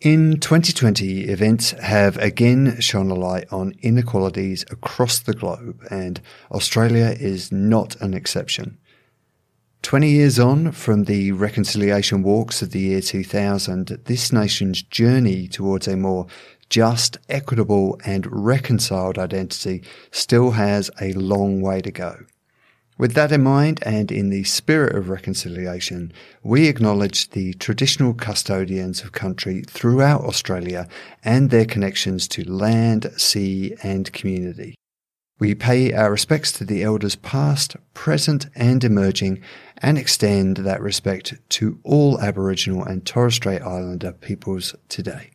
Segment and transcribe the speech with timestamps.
[0.00, 6.20] In 2020, events have again shone a light on inequalities across the globe, and
[6.52, 8.78] Australia is not an exception.
[9.82, 15.88] 20 years on from the reconciliation walks of the year 2000, this nation's journey towards
[15.88, 16.28] a more
[16.70, 22.18] just, equitable, and reconciled identity still has a long way to go.
[22.98, 26.12] With that in mind, and in the spirit of reconciliation,
[26.42, 30.88] we acknowledge the traditional custodians of country throughout Australia
[31.22, 34.74] and their connections to land, sea, and community.
[35.38, 39.42] We pay our respects to the elders past, present, and emerging,
[39.76, 45.30] and extend that respect to all Aboriginal and Torres Strait Islander peoples today.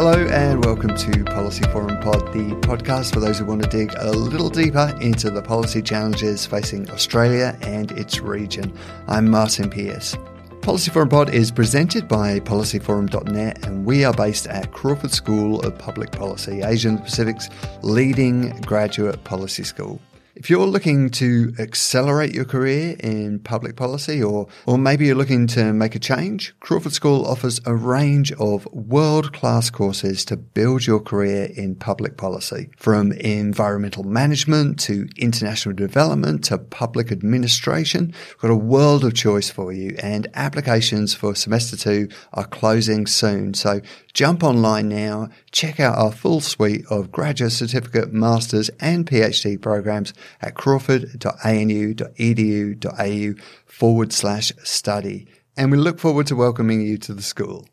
[0.00, 3.92] Hello and welcome to Policy Forum Pod, the podcast for those who want to dig
[3.96, 8.72] a little deeper into the policy challenges facing Australia and its region.
[9.08, 10.16] I'm Martyn Pearce.
[10.60, 15.76] Policy Forum Pod is presented by policyforum.net and we are based at Crawford School of
[15.76, 17.48] Public Policy, Asia and Pacific's
[17.82, 20.00] leading graduate policy school.
[20.38, 25.48] If you're looking to accelerate your career in public policy or, or maybe you're looking
[25.48, 31.00] to make a change, Crawford School offers a range of world-class courses to build your
[31.00, 32.70] career in public policy.
[32.76, 39.50] From environmental management to international development to public administration, we've got a world of choice
[39.50, 43.54] for you and applications for semester two are closing soon.
[43.54, 43.80] So
[44.18, 50.12] jump online now, check out our full suite of graduate certificate, master's and PhD programs
[50.42, 55.28] at crawford.anu.edu.au forward slash study.
[55.56, 57.68] And we look forward to welcoming you to the school.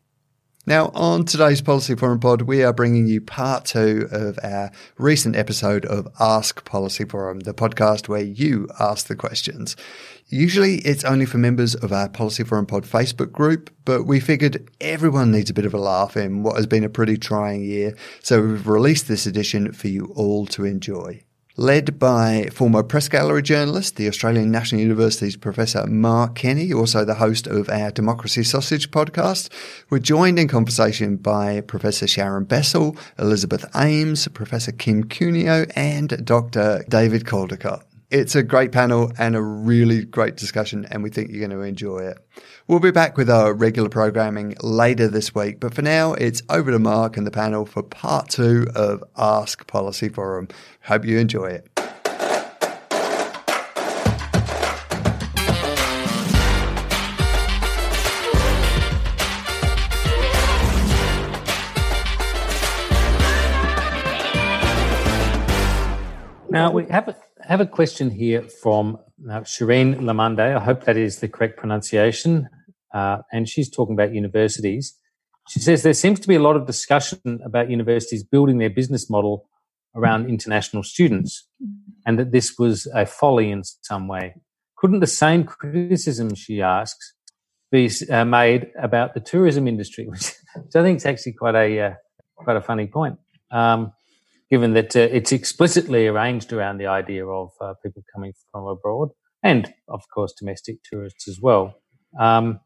[0.68, 5.36] Now, on today's Policy Forum Pod, we are bringing you part two of our recent
[5.36, 9.76] episode of Ask Policy Forum, the podcast where you ask the questions.
[10.28, 14.68] Usually it's only for members of our Policy Forum Pod Facebook group, but we figured
[14.82, 17.96] everyone needs a bit of a laugh in what has been a pretty trying year,
[18.24, 21.22] so we've released this edition for you all to enjoy
[21.58, 27.16] led by former press gallery journalist, the Australian National University's Professor Mark Kenny, also the
[27.16, 29.50] host of our Democracy Sausage podcast.
[29.90, 36.84] We're joined in conversation by Professor Sharon Bessell, Elizabeth Ames, Professor Kim Cunio, and Dr.
[36.90, 37.84] David Caldicott.
[38.12, 41.66] It's a great panel and a really great discussion, and we think you're going to
[41.66, 42.18] enjoy it.
[42.68, 46.72] We'll be back with our regular programming later this week, but for now, it's over
[46.72, 50.48] to Mark and the panel for part two of Ask Policy Forum.
[50.82, 51.70] Hope you enjoy it.
[66.50, 68.98] Now we have a, have a question here from
[69.30, 70.56] uh, Shireen Lamande.
[70.56, 72.50] I hope that is the correct pronunciation.
[72.94, 74.96] Uh, and she's talking about universities.
[75.50, 79.10] She says there seems to be a lot of discussion about universities building their business
[79.10, 79.48] model
[79.96, 81.48] around international students
[82.06, 84.36] and that this was a folly in some way.
[84.78, 87.14] Couldn't the same criticism, she asks,
[87.72, 90.34] be uh, made about the tourism industry, which
[90.76, 91.94] I think is actually quite a, uh,
[92.36, 93.18] quite a funny point.
[93.52, 93.94] Um,
[94.56, 99.10] given that uh, it's explicitly arranged around the idea of uh, people coming from abroad
[99.44, 101.76] and, of course, domestic tourists as well.
[102.18, 102.62] Um,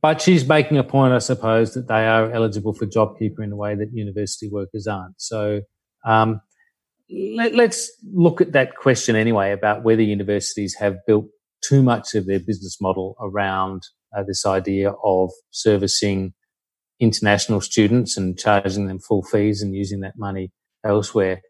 [0.00, 3.56] but she's making a point, I suppose, that they are eligible for JobKeeper in a
[3.56, 5.20] way that university workers aren't.
[5.20, 5.62] So
[6.06, 6.40] um,
[7.10, 11.26] let, us look at that question anyway about whether universities have built
[11.68, 13.82] too much of their business model around
[14.16, 16.34] uh, this idea of servicing
[17.00, 20.52] international students and charging them full fees and using that money
[20.84, 21.40] elsewhere.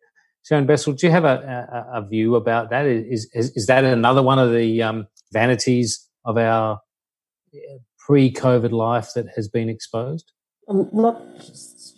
[0.44, 2.86] Sharon Bessell, do you have a, a, a view about that?
[2.86, 6.80] Is, is, is that another one of the um, vanities of our
[7.54, 10.32] uh, pre-COVID life that has been exposed?
[10.68, 11.22] I'm not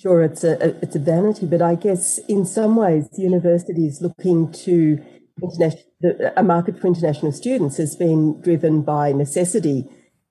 [0.01, 4.03] sure it's a, it's a vanity, but I guess in some ways the university is
[4.03, 5.03] looking to
[5.43, 9.89] international, a market for international students has been driven by necessity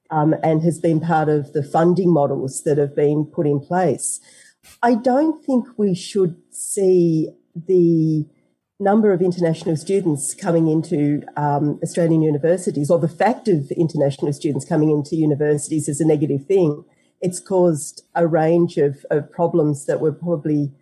[0.09, 4.19] um, and has been part of the funding models that have been put in place.
[4.81, 8.25] I don't think we should see the
[8.79, 14.65] number of international students coming into um, Australian universities or the fact of international students
[14.65, 16.83] coming into universities as a negative thing.
[17.21, 20.73] It's caused a range of, of problems that were probably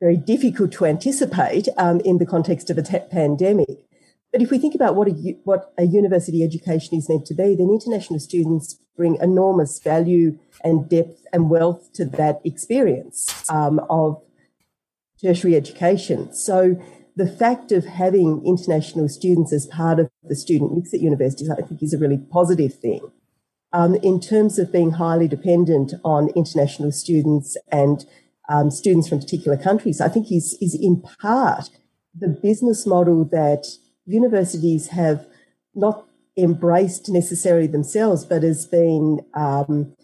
[0.00, 3.85] very difficult to anticipate um, in the context of a pandemic.
[4.36, 5.12] But if we think about what a,
[5.44, 10.86] what a university education is meant to be, then international students bring enormous value and
[10.90, 14.22] depth and wealth to that experience um, of
[15.22, 16.34] tertiary education.
[16.34, 16.78] So
[17.16, 21.62] the fact of having international students as part of the student mix at universities, I
[21.62, 23.10] think, is a really positive thing.
[23.72, 28.04] Um, in terms of being highly dependent on international students and
[28.50, 31.70] um, students from particular countries, I think is is in part
[32.14, 33.64] the business model that
[34.06, 35.26] universities have
[35.74, 36.06] not
[36.36, 39.94] embraced necessarily themselves, but has been um,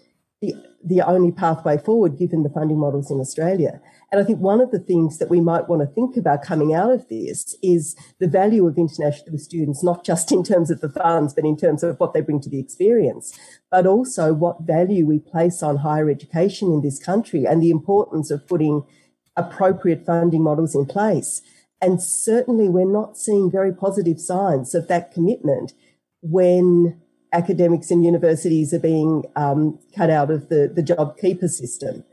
[0.40, 0.54] the
[0.84, 3.80] the only pathway forward given the funding models in Australia.
[4.10, 6.74] And I think one of the things that we might want to think about coming
[6.74, 10.88] out of this is the value of international students, not just in terms of the
[10.88, 13.38] funds, but in terms of what they bring to the experience,
[13.70, 18.30] but also what value we place on higher education in this country and the importance
[18.30, 18.82] of putting
[19.36, 21.40] appropriate funding models in place.
[21.82, 25.72] And certainly we're not seeing very positive signs of that commitment
[26.22, 27.00] when
[27.32, 32.04] academics and universities are being um, cut out of the, the job keeper system.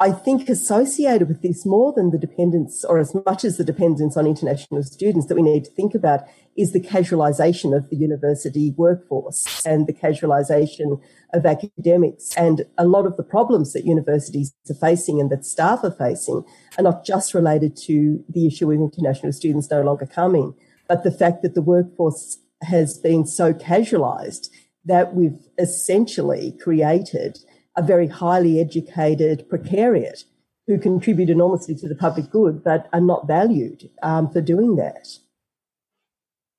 [0.00, 4.16] I think associated with this more than the dependence, or as much as the dependence
[4.16, 6.20] on international students that we need to think about,
[6.56, 11.00] is the casualisation of the university workforce and the casualisation
[11.34, 12.32] of academics.
[12.36, 16.44] And a lot of the problems that universities are facing and that staff are facing
[16.78, 20.54] are not just related to the issue of international students no longer coming,
[20.86, 24.48] but the fact that the workforce has been so casualised
[24.84, 27.40] that we've essentially created
[27.78, 30.24] a very highly educated precariat
[30.66, 35.08] who contribute enormously to the public good but are not valued um, for doing that.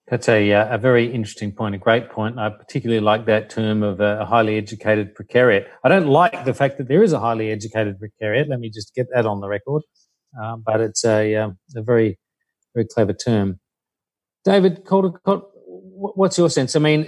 [0.09, 2.39] That's a, uh, a very interesting point, a great point.
[2.39, 5.67] I particularly like that term of a, highly educated precariat.
[5.83, 8.49] I don't like the fact that there is a highly educated precariat.
[8.49, 9.83] Let me just get that on the record.
[10.41, 12.17] Um, but it's a, um, a very,
[12.73, 13.59] very clever term.
[14.45, 16.75] David Caldicott, what's your sense?
[16.75, 17.07] I mean,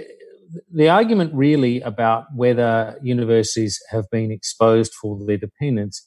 [0.72, 6.06] the argument really about whether universities have been exposed for their dependence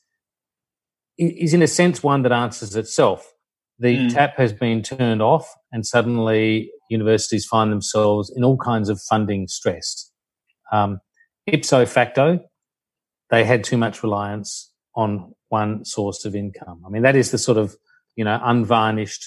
[1.17, 3.31] is, in a sense, one that answers itself.
[3.79, 4.13] The mm.
[4.13, 9.47] tap has been turned off, and suddenly universities find themselves in all kinds of funding
[9.47, 10.11] stress.
[10.71, 10.99] Um,
[11.47, 12.39] ipso facto,
[13.29, 16.83] they had too much reliance on one source of income.
[16.85, 17.75] I mean, that is the sort of
[18.15, 19.25] you know unvarnished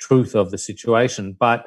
[0.00, 1.66] truth of the situation, but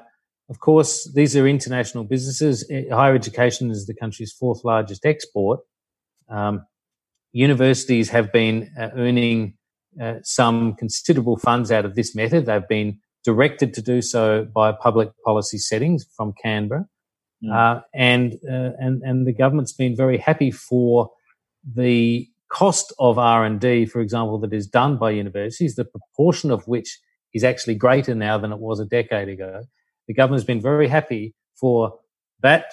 [0.54, 2.70] of course, these are international businesses.
[2.92, 5.62] Higher education is the country's fourth largest export.
[6.30, 6.68] Um,
[7.32, 9.58] universities have been uh, earning
[10.00, 12.46] uh, some considerable funds out of this method.
[12.46, 16.86] They've been directed to do so by public policy settings from Canberra.
[17.44, 17.52] Mm.
[17.52, 21.10] Uh, and, uh, and, and the government's been very happy for
[21.66, 27.00] the cost of R&D, for example, that is done by universities, the proportion of which
[27.34, 29.64] is actually greater now than it was a decade ago
[30.08, 32.00] the government's been very happy for
[32.42, 32.66] that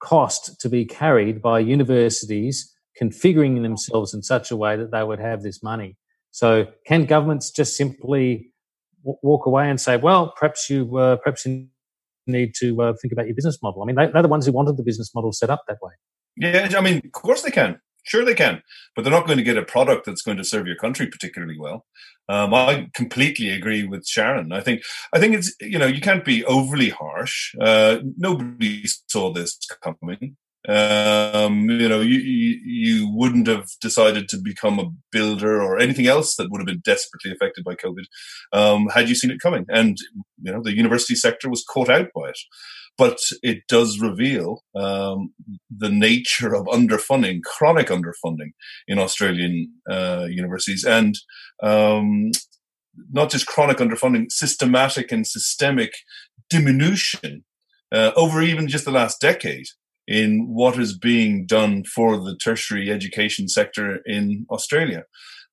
[0.00, 5.20] cost to be carried by universities configuring themselves in such a way that they would
[5.20, 5.96] have this money.
[6.30, 8.50] So, can governments just simply
[9.04, 11.68] w- walk away and say, "Well, perhaps you uh, perhaps you
[12.26, 13.82] need to uh, think about your business model"?
[13.82, 15.92] I mean, they, they're the ones who wanted the business model set up that way.
[16.36, 17.80] Yeah, I mean, of course they can.
[18.06, 18.62] Sure, they can,
[18.94, 21.58] but they're not going to get a product that's going to serve your country particularly
[21.58, 21.84] well.
[22.28, 24.52] Um, I completely agree with Sharon.
[24.52, 24.82] I think
[25.12, 27.54] I think it's you know you can't be overly harsh.
[27.60, 30.36] Uh, nobody saw this coming.
[30.68, 36.34] Um, you know, you, you, wouldn't have decided to become a builder or anything else
[36.34, 38.02] that would have been desperately affected by COVID
[38.52, 39.64] um, had you seen it coming.
[39.68, 39.96] And
[40.42, 42.38] you know, the university sector was caught out by it
[42.98, 45.32] but it does reveal um,
[45.70, 48.52] the nature of underfunding, chronic underfunding
[48.88, 51.16] in Australian uh, universities, and
[51.62, 52.30] um,
[53.10, 55.92] not just chronic underfunding, systematic and systemic
[56.48, 57.44] diminution
[57.92, 59.66] uh, over even just the last decade
[60.08, 65.04] in what is being done for the tertiary education sector in Australia.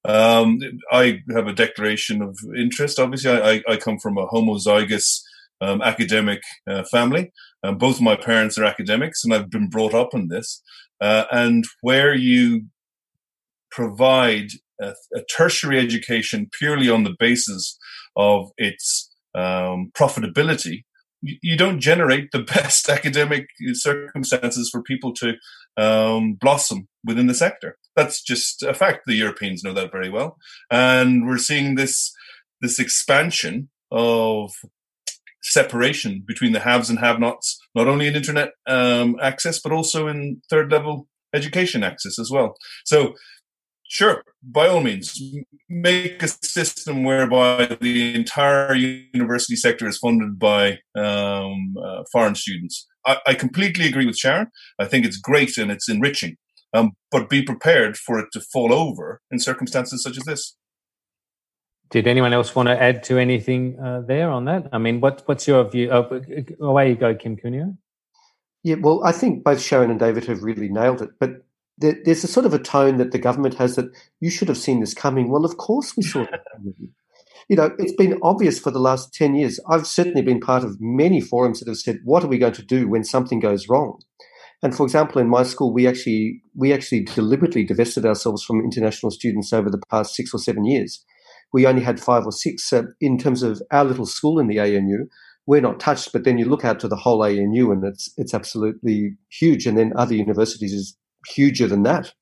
[0.05, 0.59] Um,
[0.91, 2.99] I have a declaration of interest.
[2.99, 5.21] Obviously, I, I come from a homozygous
[5.63, 7.31] um, academic uh, family.
[7.63, 10.61] Um, both my parents are academics, and I've been brought up in this.
[11.01, 12.65] Uh, and where you
[13.71, 14.49] provide
[14.81, 17.77] a, a, tertiary education purely on the basis
[18.15, 20.83] of its um, profitability,
[21.21, 25.33] you don't generate the best academic circumstances for people to
[25.77, 27.77] um, blossom within the sector.
[27.95, 29.01] That's just a fact.
[29.05, 30.37] The Europeans know that very well,
[30.69, 32.13] and we're seeing this
[32.61, 34.51] this expansion of
[35.43, 40.41] separation between the haves and have-nots, not only in internet um, access but also in
[40.49, 42.55] third level education access as well.
[42.85, 43.15] So
[43.93, 45.21] Sure, by all means,
[45.69, 52.87] make a system whereby the entire university sector is funded by um, uh, foreign students.
[53.05, 54.47] I, I, completely agree with Sharon.
[54.79, 56.37] I think it's great and it's enriching,
[56.73, 60.55] um, but be prepared for it to fall over in circumstances such as this.
[61.89, 64.67] Did anyone else want to add to anything uh, there on that?
[64.71, 65.91] I mean, what, what's your view?
[65.91, 66.21] Oh,
[66.59, 67.77] away you go, Kim Cunio.
[68.63, 71.11] Yeah, well, I think both Sharon and David have really nailed it.
[71.19, 71.45] But
[71.77, 74.79] there's a sort of a tone that the government has that you should have seen
[74.79, 75.29] this coming.
[75.29, 76.93] Well, of course we saw it coming.
[77.49, 79.59] You know, it's been obvious for the last 10 years.
[79.69, 82.63] I've certainly been part of many forums that have said, what are we going to
[82.63, 83.99] do when something goes wrong?
[84.61, 89.11] And for example, in my school, we actually we actually deliberately divested ourselves from international
[89.11, 91.03] students over the past six or seven years.
[91.53, 92.63] We only had five or six.
[92.63, 95.07] So in terms of our little school in the ANU,
[95.45, 96.11] we're not touched.
[96.11, 99.65] But then you look out to the whole ANU, and it's it's absolutely huge.
[99.65, 102.13] And then other universities is huger than that.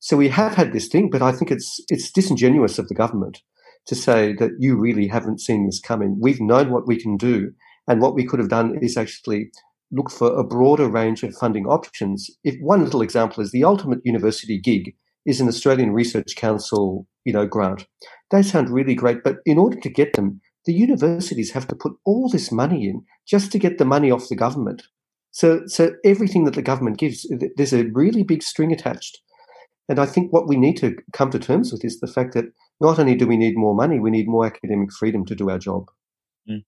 [0.00, 3.42] So we have had this thing, but I think it's it's disingenuous of the government
[3.86, 6.18] to say that you really haven't seen this coming.
[6.20, 7.52] We've known what we can do,
[7.88, 9.50] and what we could have done is actually
[9.90, 12.30] look for a broader range of funding options.
[12.44, 14.94] If one little example is the ultimate university gig
[15.24, 17.86] is an Australian Research Council, you know, grant.
[18.30, 21.92] They sound really great, but in order to get them, the universities have to put
[22.04, 24.82] all this money in just to get the money off the government.
[25.30, 29.18] So, so everything that the government gives, there's a really big string attached.
[29.88, 32.46] And I think what we need to come to terms with is the fact that
[32.80, 35.58] not only do we need more money, we need more academic freedom to do our
[35.58, 35.90] job.
[36.48, 36.64] Mm.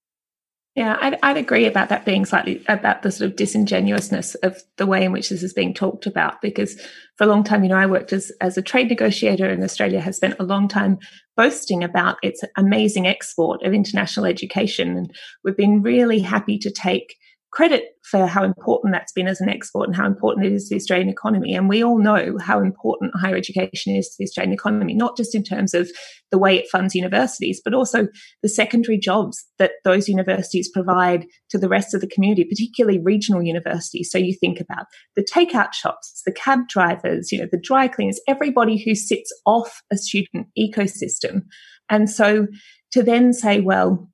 [0.80, 4.86] Yeah, I'd, I'd, agree about that being slightly about the sort of disingenuousness of the
[4.86, 6.40] way in which this is being talked about.
[6.40, 6.80] Because
[7.18, 10.00] for a long time, you know, I worked as, as a trade negotiator and Australia
[10.00, 10.96] has spent a long time
[11.36, 14.96] boasting about its amazing export of international education.
[14.96, 17.14] And we've been really happy to take
[17.52, 20.74] credit for how important that's been as an export and how important it is to
[20.74, 21.54] the Australian economy.
[21.54, 25.34] And we all know how important higher education is to the Australian economy, not just
[25.34, 25.90] in terms of
[26.30, 28.06] the way it funds universities, but also
[28.42, 33.42] the secondary jobs that those universities provide to the rest of the community, particularly regional
[33.42, 34.10] universities.
[34.10, 38.20] So you think about the takeout shops, the cab drivers, you know, the dry cleaners,
[38.28, 41.42] everybody who sits off a student ecosystem.
[41.88, 42.46] And so
[42.92, 44.09] to then say, well,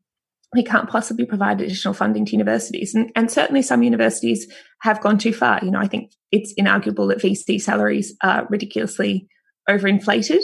[0.56, 2.94] we can't possibly provide additional funding to universities.
[2.94, 4.46] And, and, certainly some universities
[4.80, 5.60] have gone too far.
[5.62, 9.28] You know, I think it's inarguable that VC salaries are ridiculously
[9.68, 10.42] overinflated.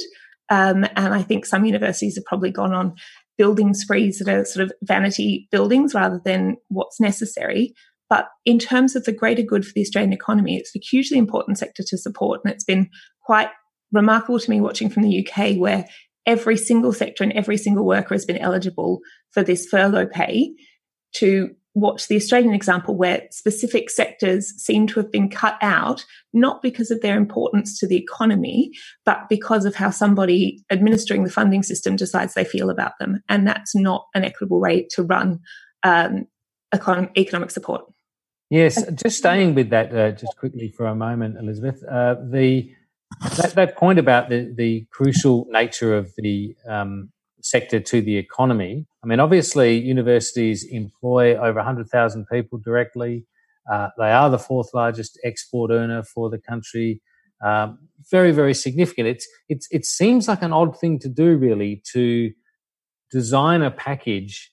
[0.50, 2.94] Um, and I think some universities have probably gone on
[3.38, 7.74] building sprees that are sort of vanity buildings rather than what's necessary.
[8.10, 11.58] But in terms of the greater good for the Australian economy, it's a hugely important
[11.58, 12.42] sector to support.
[12.44, 12.90] And it's been
[13.24, 13.48] quite
[13.90, 15.86] remarkable to me watching from the UK where
[16.26, 19.00] every single sector and every single worker has been eligible
[19.30, 20.52] for this furlough pay
[21.14, 26.60] to watch the Australian example where specific sectors seem to have been cut out, not
[26.60, 28.70] because of their importance to the economy,
[29.06, 33.22] but because of how somebody administering the funding system decides they feel about them.
[33.28, 35.40] And that's not an equitable way to run
[35.82, 36.26] um,
[36.74, 37.84] econ- economic support.
[38.50, 41.82] Yes, just staying with that uh, just quickly for a moment, Elizabeth.
[41.90, 42.70] Uh, the
[43.36, 48.86] that, that point about the, the crucial nature of the um, sector to the economy.
[49.02, 53.24] I mean, obviously, universities employ over 100,000 people directly.
[53.70, 57.00] Uh, they are the fourth largest export earner for the country.
[57.44, 57.78] Um,
[58.10, 59.08] very, very significant.
[59.08, 62.32] It's, it's, it seems like an odd thing to do, really, to
[63.10, 64.50] design a package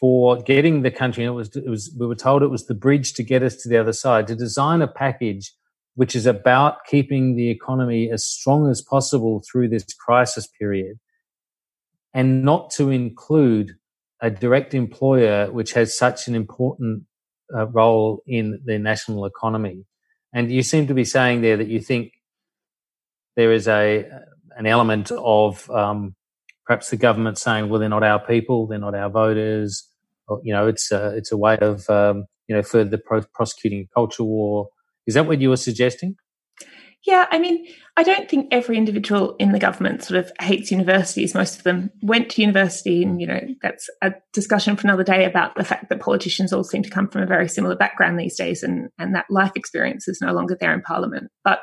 [0.00, 1.24] for getting the country.
[1.24, 3.56] And it was, it was, we were told it was the bridge to get us
[3.56, 4.26] to the other side.
[4.26, 5.52] To design a package
[5.94, 10.98] which is about keeping the economy as strong as possible through this crisis period
[12.12, 13.72] and not to include
[14.20, 17.04] a direct employer which has such an important
[17.54, 19.84] uh, role in the national economy.
[20.32, 22.12] And you seem to be saying there that you think
[23.36, 24.08] there is a
[24.56, 26.14] an element of um,
[26.64, 29.88] perhaps the government saying, "Well, they're not our people, they're not our voters."
[30.26, 33.80] Or, you know, it's a, it's a way of um, you know further pro- prosecuting
[33.80, 34.68] a culture war
[35.06, 36.16] is that what you were suggesting?
[37.06, 37.66] Yeah, I mean,
[37.98, 41.34] I don't think every individual in the government sort of hates universities.
[41.34, 45.26] Most of them went to university, and you know that's a discussion for another day
[45.26, 48.36] about the fact that politicians all seem to come from a very similar background these
[48.36, 51.30] days, and and that life experience is no longer there in Parliament.
[51.44, 51.60] But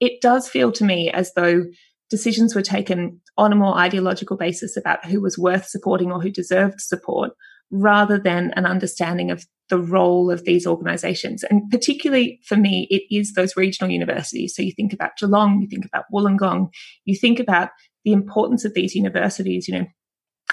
[0.00, 1.64] it does feel to me as though
[2.08, 6.30] decisions were taken on a more ideological basis about who was worth supporting or who
[6.30, 7.32] deserved support,
[7.70, 11.44] rather than an understanding of the role of these organizations.
[11.44, 14.54] And particularly for me, it is those regional universities.
[14.56, 16.68] So you think about Geelong, you think about Wollongong,
[17.04, 17.68] you think about
[18.04, 19.86] the importance of these universities, you know,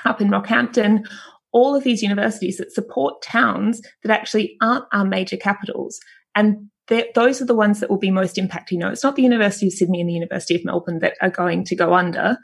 [0.03, 1.07] up in Rockhampton,
[1.53, 5.97] all of these universities that support towns that actually aren't our major capitals.
[6.35, 6.69] And
[7.15, 8.75] those are the ones that will be most impacted.
[8.75, 11.29] You know, it's not the University of Sydney and the University of Melbourne that are
[11.29, 12.37] going to go under.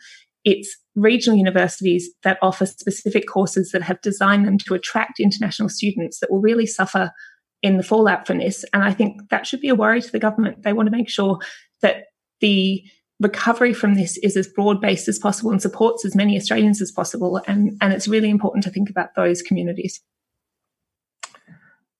[0.45, 6.19] It's regional universities that offer specific courses that have designed them to attract international students
[6.19, 7.11] that will really suffer
[7.61, 8.65] in the fallout from this.
[8.73, 10.63] And I think that should be a worry to the government.
[10.63, 11.37] They want to make sure
[11.81, 12.05] that
[12.41, 12.83] the
[13.19, 16.91] recovery from this is as broad based as possible and supports as many Australians as
[16.91, 17.39] possible.
[17.47, 20.01] And, and it's really important to think about those communities.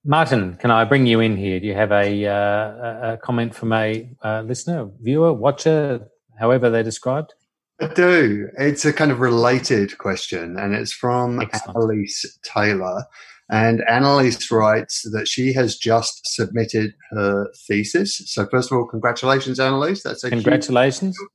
[0.03, 1.59] Martin, can I bring you in here?
[1.59, 6.07] Do you have a, uh, a comment from a uh, listener, viewer, watcher,
[6.39, 7.35] however they're described?
[7.81, 8.47] I do.
[8.57, 11.77] It's a kind of related question, and it's from Excellent.
[11.77, 13.05] Annalise Taylor.
[13.49, 18.21] And Annalise writes that she has just submitted her thesis.
[18.25, 20.03] So, first of all, congratulations, Annalise.
[20.03, 21.17] That's a congratulations.
[21.17, 21.29] Huge,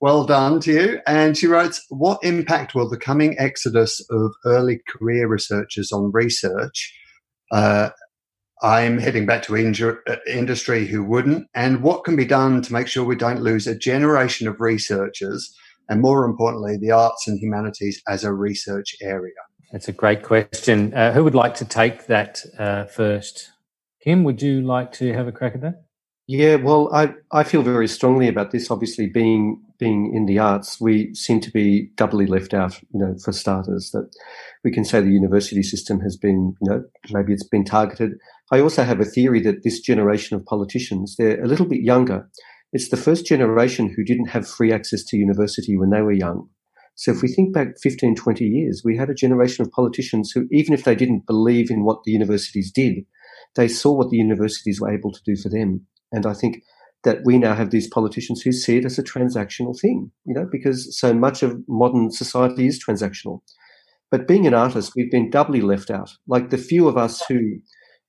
[0.00, 1.00] well done to you.
[1.06, 6.92] And she writes, "What impact will the coming exodus of early career researchers on research?"
[7.50, 7.90] Uh,
[8.62, 12.72] I'm heading back to inju- uh, industry who wouldn't, and what can be done to
[12.72, 15.54] make sure we don't lose a generation of researchers,
[15.88, 19.34] and more importantly, the arts and humanities as a research area.
[19.72, 20.94] That's a great question.
[20.94, 23.50] Uh, who would like to take that uh, first?
[24.02, 25.84] Kim, would you like to have a crack at that?
[26.26, 28.70] Yeah, well, I, I feel very strongly about this.
[28.70, 32.80] Obviously, being being in the arts, we seem to be doubly left out.
[32.92, 34.08] You know, for starters, that
[34.62, 38.12] we can say the university system has been, you know, maybe it's been targeted.
[38.52, 42.30] I also have a theory that this generation of politicians, they're a little bit younger.
[42.74, 46.48] It's the first generation who didn't have free access to university when they were young.
[46.96, 50.48] So if we think back 15, 20 years, we had a generation of politicians who,
[50.50, 53.04] even if they didn't believe in what the universities did,
[53.54, 55.86] they saw what the universities were able to do for them.
[56.10, 56.64] And I think
[57.04, 60.48] that we now have these politicians who see it as a transactional thing, you know,
[60.50, 63.42] because so much of modern society is transactional.
[64.10, 66.10] But being an artist, we've been doubly left out.
[66.26, 67.60] Like the few of us who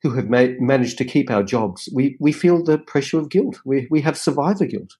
[0.04, 3.60] who have managed to keep our jobs, we, we feel the pressure of guilt.
[3.66, 4.92] We, we have survivor guilt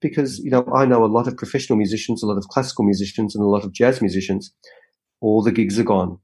[0.00, 3.34] because you know I know a lot of professional musicians, a lot of classical musicians,
[3.34, 4.52] and a lot of jazz musicians.
[5.20, 6.18] All the gigs are gone.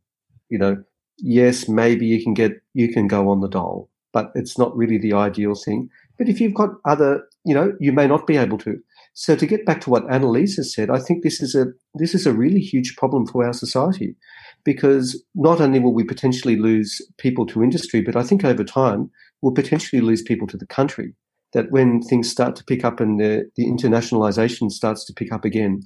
[0.49, 0.83] You know,
[1.19, 4.99] yes, maybe you can get you can go on the dole, but it's not really
[4.99, 5.89] the ideal thing.
[6.19, 8.79] But if you've got other, you know, you may not be able to.
[9.13, 12.27] So to get back to what Annalisa said, I think this is a this is
[12.27, 14.17] a really huge problem for our society,
[14.67, 19.11] because not only will we potentially lose people to industry, but I think over time
[19.41, 21.15] we'll potentially lose people to the country
[21.53, 25.45] that when things start to pick up and the, the internationalization starts to pick up
[25.45, 25.83] again,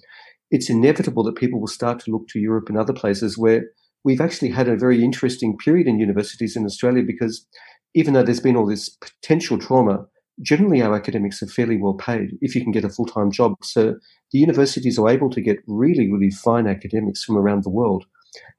[0.50, 3.66] it's inevitable that people will start to look to Europe and other places where
[4.02, 7.46] we've actually had a very interesting period in universities in Australia because
[7.94, 10.06] even though there's been all this potential trauma,
[10.40, 13.56] generally our academics are fairly well paid if you can get a full time job.
[13.62, 13.96] So
[14.32, 18.06] the universities are able to get really, really fine academics from around the world.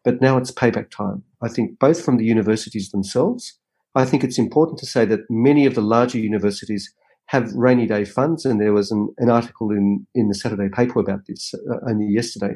[0.03, 1.23] But now it's payback time.
[1.41, 3.59] I think both from the universities themselves
[3.95, 6.93] I think it's important to say that many of the larger universities
[7.27, 10.99] have rainy day funds, and there was an, an article in, in the Saturday paper
[10.99, 12.55] about this uh, only yesterday.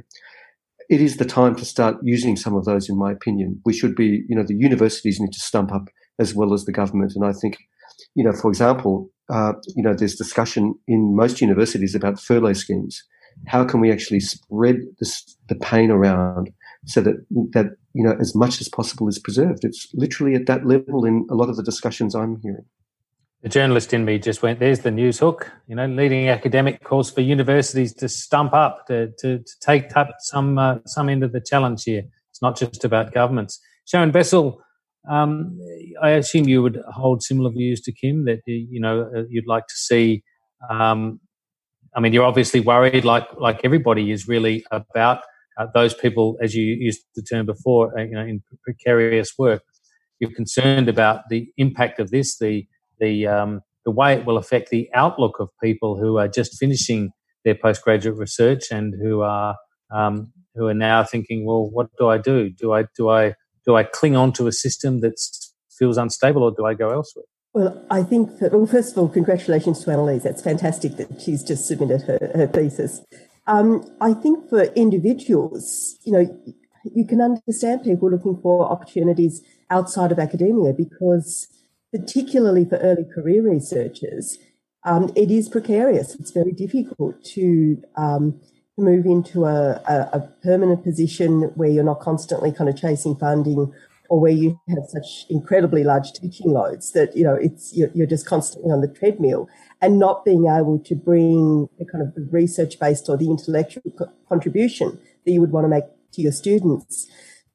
[0.89, 3.61] It is the time to start using some of those, in my opinion.
[3.65, 6.71] We should be, you know, the universities need to stump up as well as the
[6.71, 7.13] government.
[7.15, 7.57] And I think,
[8.13, 13.03] you know, for example, uh, you know, there's discussion in most universities about furlough schemes.
[13.47, 16.51] How can we actually spread this, the pain around
[16.85, 19.63] so that that you know as much as possible is preserved.
[19.63, 22.65] It's literally at that level in a lot of the discussions I'm hearing.
[23.41, 27.11] The journalist in me just went, "There's the news hook." You know, leading academic calls
[27.11, 31.31] for universities to stump up to to, to take up some uh, some end of
[31.31, 32.03] the challenge here.
[32.31, 33.59] It's not just about governments.
[33.85, 34.57] Sharon Bessell,
[35.09, 35.59] um,
[36.01, 39.67] I assume you would hold similar views to Kim that you know uh, you'd like
[39.67, 40.23] to see.
[40.69, 41.19] Um,
[41.95, 45.21] I mean, you're obviously worried, like like everybody is, really about
[45.57, 49.63] uh, those people, as you used the term before, uh, you know, in precarious work.
[50.19, 52.67] You're concerned about the impact of this, the
[52.99, 57.11] the um, the way it will affect the outlook of people who are just finishing
[57.43, 59.55] their postgraduate research and who are
[59.91, 62.49] um, who are now thinking, well, what do I do?
[62.49, 65.19] Do I do I do I cling on to a system that
[65.77, 67.25] feels unstable, or do I go elsewhere?
[67.53, 70.23] Well, I think that, well, first of all, congratulations to Annalise.
[70.23, 73.01] That's fantastic that she's just submitted her, her thesis.
[73.47, 76.43] Um, I think for individuals, you know,
[76.83, 81.47] you can understand people looking for opportunities outside of academia because,
[81.91, 84.37] particularly for early career researchers,
[84.85, 86.15] um, it is precarious.
[86.15, 88.39] It's very difficult to um,
[88.77, 93.73] move into a, a, a, permanent position where you're not constantly kind of chasing funding
[94.09, 98.05] or where you have such incredibly large teaching loads that you know it's you're, you're
[98.05, 99.47] just constantly on the treadmill
[99.85, 103.83] and not being able to bring the kind of the research based or the intellectual
[103.95, 107.05] co- contribution that you would want to make to your students.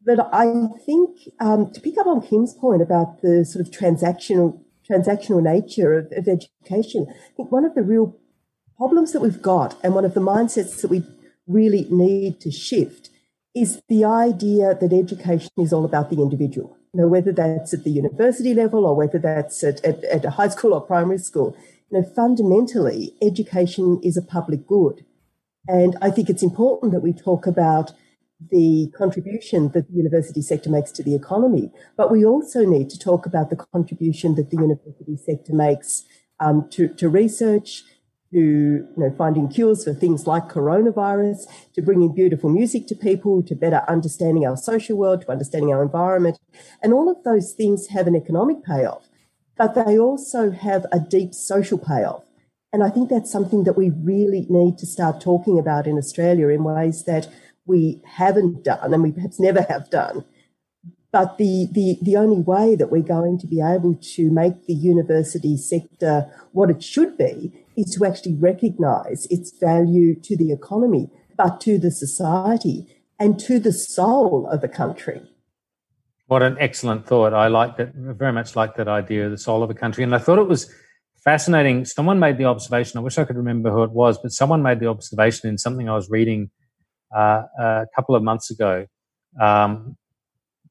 [0.06, 4.60] But I think um, to pick up on Kim's point about the sort of transactional
[4.88, 8.16] transactional nature of, of education, I think one of the real
[8.76, 11.04] problems that we've got and one of the mindsets that we
[11.46, 13.10] really need to shift
[13.54, 16.76] is the idea that education is all about the individual.
[16.92, 20.30] You know, whether that's at the university level or whether that's at, at, at a
[20.30, 21.56] high school or primary school,
[21.98, 25.04] know, fundamentally, education is a public good.
[25.66, 27.92] And I think it's important that we talk about
[28.50, 32.98] the contribution that the university sector makes to the economy, but we also need to
[32.98, 36.04] talk about the contribution that the university sector makes
[36.38, 37.82] um, to, to research,
[38.32, 43.42] to you know, finding cures for things like coronavirus, to bringing beautiful music to people,
[43.42, 46.38] to better understanding our social world, to understanding our environment.
[46.82, 49.09] And all of those things have an economic payoff,
[49.60, 52.24] but they also have a deep social payoff.
[52.72, 56.48] And I think that's something that we really need to start talking about in Australia
[56.48, 57.28] in ways that
[57.66, 60.24] we haven't done and we perhaps never have done.
[61.12, 64.72] But the, the, the only way that we're going to be able to make the
[64.72, 71.10] university sector what it should be is to actually recognise its value to the economy,
[71.36, 72.86] but to the society
[73.18, 75.20] and to the soul of the country.
[76.30, 77.34] What an excellent thought.
[77.34, 80.04] I like that, very much like that idea of the soul of a country.
[80.04, 80.72] And I thought it was
[81.24, 81.84] fascinating.
[81.84, 84.78] Someone made the observation, I wish I could remember who it was, but someone made
[84.78, 86.50] the observation in something I was reading
[87.12, 88.86] uh, a couple of months ago
[89.40, 89.96] um,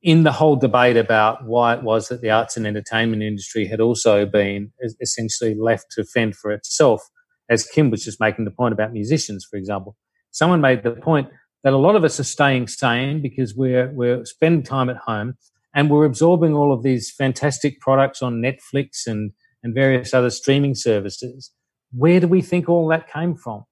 [0.01, 3.81] in the whole debate about why it was that the arts and entertainment industry had
[3.81, 7.01] also been essentially left to fend for itself,
[7.49, 9.97] as Kim was just making the point about musicians, for example.
[10.31, 11.27] Someone made the point
[11.63, 15.35] that a lot of us are staying sane because we're we're spending time at home
[15.73, 19.31] and we're absorbing all of these fantastic products on Netflix and
[19.63, 21.51] and various other streaming services.
[21.91, 23.65] Where do we think all that came from?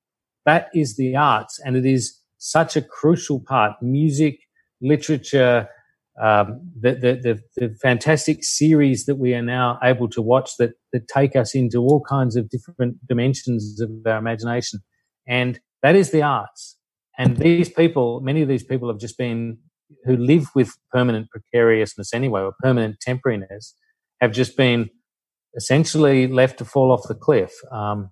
[0.45, 3.81] That is the arts, and it is such a crucial part.
[3.81, 4.39] Music,
[4.81, 5.67] literature,
[6.21, 10.71] um, the, the, the, the, fantastic series that we are now able to watch that,
[10.91, 14.79] that take us into all kinds of different dimensions of our imagination.
[15.27, 16.76] And that is the arts.
[17.17, 19.57] And these people, many of these people have just been,
[20.05, 23.73] who live with permanent precariousness anyway, or permanent temporariness,
[24.21, 24.89] have just been
[25.55, 27.53] essentially left to fall off the cliff.
[27.71, 28.11] Um,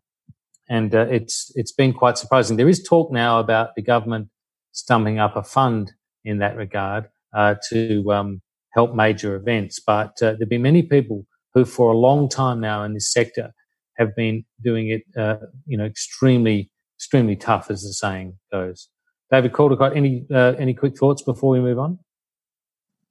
[0.67, 2.57] and uh, it's it's been quite surprising.
[2.57, 4.29] There is talk now about the government
[4.71, 8.41] stumping up a fund in that regard uh, to um,
[8.73, 12.83] help major events, but uh, there've been many people who, for a long time now
[12.83, 13.53] in this sector,
[13.97, 15.37] have been doing it, uh,
[15.67, 18.89] you know, extremely extremely tough, as the saying goes.
[19.35, 21.99] David Caldicott, any uh, any quick thoughts before we move on?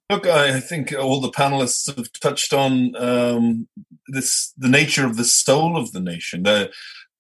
[0.09, 3.69] Look, I think all the panelists have touched on um,
[4.09, 6.45] this the nature of the soul of the nation.
[6.45, 6.71] The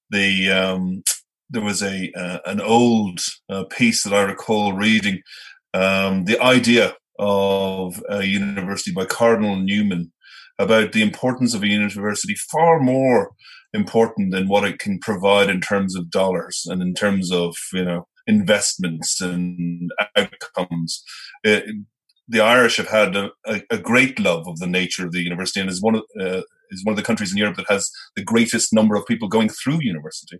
[0.08, 1.02] the um,
[1.50, 5.20] there was a uh, an old uh, piece that I recall reading.
[5.74, 10.12] Um, the idea of a university by Cardinal Newman
[10.58, 13.32] about the importance of a university far more
[13.74, 17.84] important than what it can provide in terms of dollars and in terms of you
[17.84, 21.02] know investments and outcomes.
[22.26, 25.60] The Irish have had a, a, a, great love of the nature of the university
[25.60, 28.24] and is one of uh, is one of the countries in Europe that has the
[28.24, 30.38] greatest number of people going through university.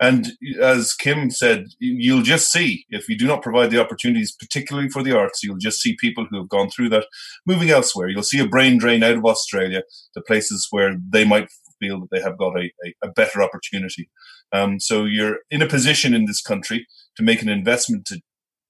[0.00, 4.88] And as Kim said, you'll just see if you do not provide the opportunities, particularly
[4.88, 7.06] for the arts, you'll just see people who have gone through that
[7.46, 8.08] moving elsewhere.
[8.08, 9.82] You'll see a brain drain out of Australia
[10.14, 11.48] to places where they might
[11.80, 14.08] feel that they have got a, a, a better opportunity.
[14.52, 18.20] Um, so you're in a position in this country to make an investment to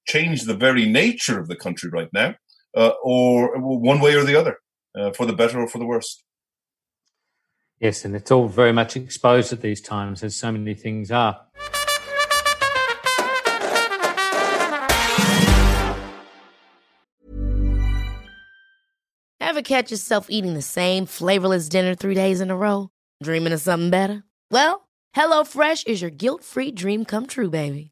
[0.07, 2.35] change the very nature of the country right now,
[2.77, 4.59] uh, or one way or the other,
[4.99, 6.23] uh, for the better or for the worse.
[7.79, 11.41] Yes, and it's all very much exposed at these times, as so many things are.
[19.41, 22.89] Ever catch yourself eating the same flavorless dinner three days in a row?
[23.23, 24.25] Dreaming of something better?
[24.51, 27.92] Well, HelloFresh is your guilt free dream come true, baby.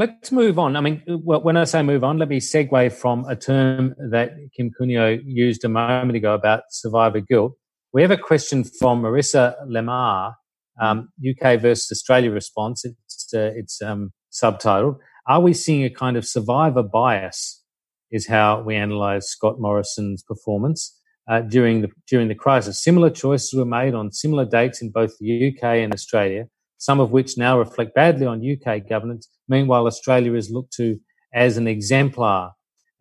[0.00, 0.76] Let's move on.
[0.76, 4.70] I mean, when I say move on, let me segue from a term that Kim
[4.70, 7.52] Cunio used a moment ago about survivor guilt.
[7.92, 10.36] We have a question from Marissa Lemar,
[10.80, 12.82] um, UK versus Australia response.
[12.86, 14.96] It's, uh, it's um, subtitled,
[15.28, 17.62] Are we seeing a kind of survivor bias?
[18.10, 20.98] Is how we analyze Scott Morrison's performance
[21.30, 22.82] uh, during the during the crisis.
[22.82, 26.46] Similar choices were made on similar dates in both the UK and Australia
[26.80, 29.28] some of which now reflect badly on UK governance.
[29.48, 30.98] Meanwhile, Australia is looked to
[31.32, 32.52] as an exemplar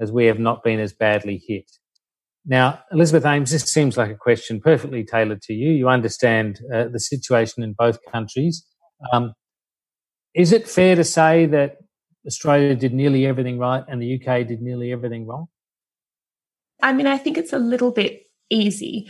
[0.02, 1.72] as we have not been as badly hit.
[2.46, 5.72] Now, Elizabeth Ames, this seems like a question perfectly tailored to you.
[5.72, 8.66] You understand uh, the situation in both countries.
[9.14, 9.34] Um,
[10.36, 11.78] is it fair to say that
[12.28, 15.48] Australia did nearly everything right and the UK did nearly everything wrong?
[16.82, 19.10] I mean, I think it's a little bit easy.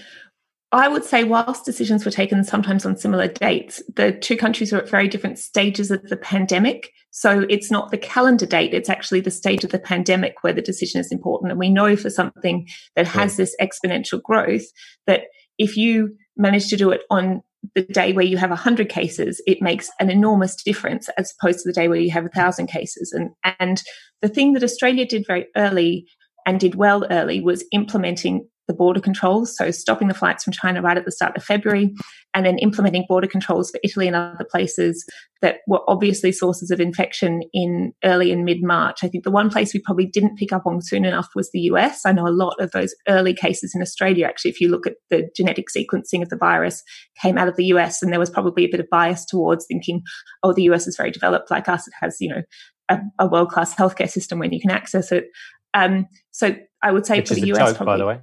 [0.71, 4.77] I would say, whilst decisions were taken sometimes on similar dates, the two countries are
[4.77, 6.91] at very different stages of the pandemic.
[7.09, 10.61] So it's not the calendar date, it's actually the stage of the pandemic where the
[10.61, 11.51] decision is important.
[11.51, 14.65] And we know for something that has this exponential growth
[15.07, 15.23] that
[15.57, 17.41] if you manage to do it on
[17.73, 21.69] the day where you have 100 cases, it makes an enormous difference as opposed to
[21.69, 23.11] the day where you have 1,000 cases.
[23.11, 23.81] And, and
[24.21, 26.07] the thing that Australia did very early
[26.45, 30.79] and did well early was implementing the border controls, so stopping the flights from China
[30.79, 31.91] right at the start of February,
[32.35, 35.03] and then implementing border controls for Italy and other places
[35.41, 38.99] that were obviously sources of infection in early and mid March.
[39.03, 41.61] I think the one place we probably didn't pick up on soon enough was the
[41.61, 42.05] US.
[42.05, 44.97] I know a lot of those early cases in Australia, actually, if you look at
[45.09, 46.83] the genetic sequencing of the virus,
[47.19, 50.03] came out of the US, and there was probably a bit of bias towards thinking,
[50.43, 51.87] oh, the US is very developed like us.
[51.87, 52.43] It has, you know,
[52.87, 55.25] a, a world class healthcare system when you can access it.
[55.73, 58.19] Um, so I would say Which for the US, joke, probably, by the way.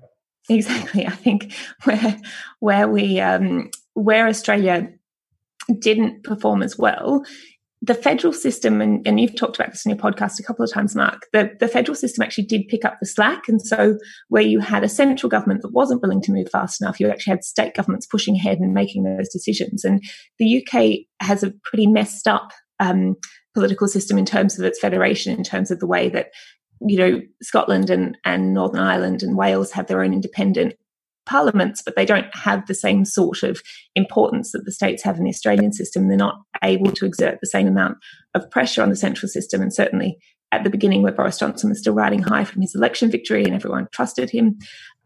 [0.48, 1.06] Exactly.
[1.06, 1.52] I think
[1.84, 2.20] where
[2.60, 4.88] where we um, where Australia
[5.80, 7.24] didn't perform as well,
[7.82, 10.72] the federal system, and, and you've talked about this in your podcast a couple of
[10.72, 13.48] times, Mark, the, the federal system actually did pick up the slack.
[13.48, 16.98] And so where you had a central government that wasn't willing to move fast enough,
[16.98, 19.84] you actually had state governments pushing ahead and making those decisions.
[19.84, 20.02] And
[20.38, 23.14] the UK has a pretty messed up um,
[23.54, 26.30] political system in terms of its federation, in terms of the way that
[26.80, 30.74] you know, Scotland and, and Northern Ireland and Wales have their own independent
[31.24, 33.60] parliaments, but they don't have the same sort of
[33.94, 36.08] importance that the states have in the Australian system.
[36.08, 37.98] They're not able to exert the same amount
[38.34, 39.60] of pressure on the central system.
[39.60, 40.18] And certainly
[40.52, 43.54] at the beginning, where Boris Johnson was still riding high from his election victory and
[43.54, 44.58] everyone trusted him,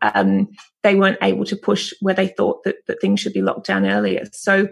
[0.02, 0.48] um,
[0.82, 3.86] they weren't able to push where they thought that, that things should be locked down
[3.86, 4.24] earlier.
[4.32, 4.68] So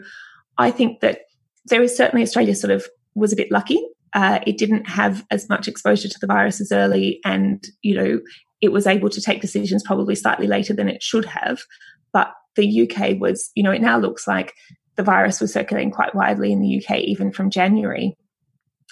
[0.58, 1.22] I think that
[1.66, 3.82] there is certainly Australia sort of was a bit lucky
[4.14, 8.20] uh, it didn't have as much exposure to the virus as early, and you know
[8.60, 11.60] it was able to take decisions probably slightly later than it should have.
[12.12, 14.54] But the UK was, you know, it now looks like
[14.96, 18.16] the virus was circulating quite widely in the UK even from January,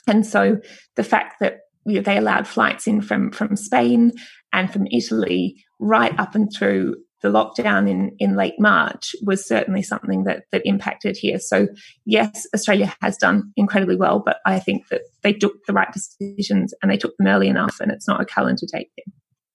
[0.07, 0.59] and so
[0.95, 4.13] the fact that you know, they allowed flights in from from Spain
[4.53, 9.83] and from Italy right up and through the lockdown in, in late March was certainly
[9.83, 11.39] something that, that impacted here.
[11.39, 11.69] So,
[12.05, 16.75] yes, Australia has done incredibly well, but I think that they took the right decisions
[16.83, 19.13] and they took them early enough, and it's not a calendar date thing.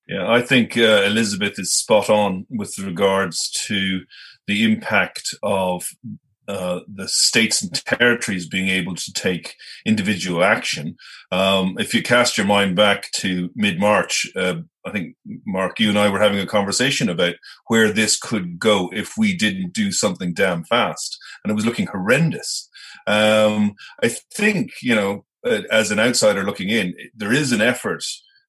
[0.08, 4.02] Yeah, I think uh, Elizabeth is spot on with regards to
[4.48, 5.88] the impact of
[6.48, 10.96] uh, the states and territories being able to take individual action.
[11.32, 15.90] Um, if you cast your mind back to mid March, uh, I think, Mark, you
[15.90, 17.36] and I were having a conversation about
[17.68, 21.18] where this could go if we didn't do something damn fast.
[21.44, 22.70] And it was looking horrendous.
[23.08, 28.04] Um, I think, you know, uh, as an outsider looking in, there is an effort,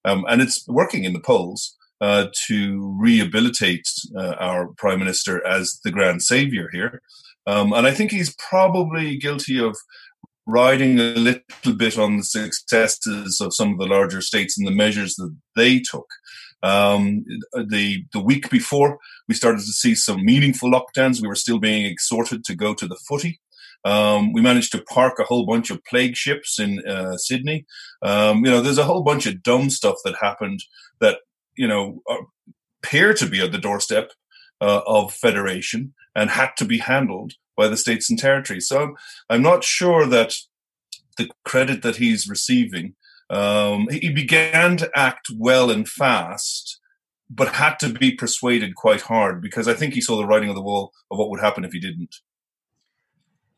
[0.05, 1.77] um, and it's working in the polls.
[2.01, 3.87] Uh, to rehabilitate
[4.19, 7.01] uh, our prime minister as the grand savior here,
[7.47, 9.77] um, and I think he's probably guilty of
[10.47, 14.73] riding a little bit on the successes of some of the larger states and the
[14.73, 16.09] measures that they took.
[16.65, 21.21] Um, the the week before, we started to see some meaningful lockdowns.
[21.21, 23.41] We were still being exhorted to go to the footy.
[23.85, 27.67] Um, we managed to park a whole bunch of plague ships in uh, Sydney.
[28.01, 30.61] Um, you know, there's a whole bunch of dumb stuff that happened
[31.01, 31.19] that
[31.57, 32.01] you know
[32.85, 34.13] appear to be at the doorstep
[34.63, 38.69] uh, of federation and had to be handled by the states and territories.
[38.69, 38.95] So
[39.29, 40.37] I'm not sure that
[41.19, 42.95] the credit that he's receiving,
[43.29, 46.79] um, he began to act well and fast,
[47.29, 50.55] but had to be persuaded quite hard because I think he saw the writing on
[50.55, 52.15] the wall of what would happen if he didn't.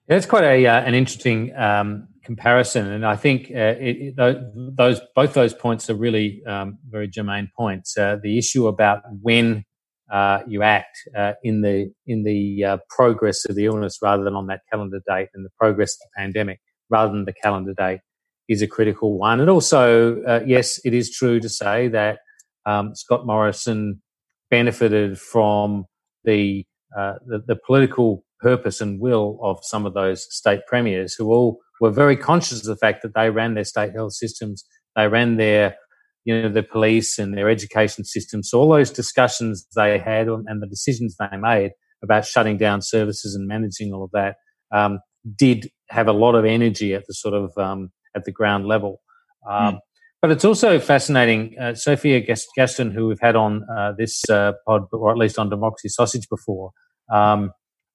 [0.06, 5.00] It's quite a uh, an interesting um, comparison, and I think uh, it, it, those
[5.16, 7.96] both those points are really um, very germane points.
[7.96, 9.64] Uh, the issue about when
[10.12, 14.34] uh, you act uh, in the in the uh, progress of the illness rather than
[14.34, 18.00] on that calendar date and the progress of the pandemic rather than the calendar date
[18.48, 19.40] is a critical one.
[19.40, 22.18] And also, uh, yes, it is true to say that
[22.66, 24.02] um, Scott Morrison
[24.50, 25.86] benefited from
[26.24, 26.64] the,
[26.96, 31.58] uh, the, the political purpose and will of some of those state premiers who all
[31.80, 34.64] were very conscious of the fact that they ran their state health systems,
[34.94, 35.76] they ran their
[36.24, 38.50] you know the police and their education systems.
[38.50, 43.34] So all those discussions they had and the decisions they made about shutting down services
[43.34, 44.37] and managing all of that
[44.72, 45.00] um,
[45.37, 49.00] did have a lot of energy at the sort of um, at the ground level.
[49.48, 49.78] Um, mm.
[50.22, 51.54] But it's also fascinating.
[51.60, 52.18] Uh, Sophia
[52.56, 56.28] Gaston, who we've had on uh, this uh, pod, or at least on Democracy Sausage
[56.30, 56.70] before,
[57.12, 57.50] um,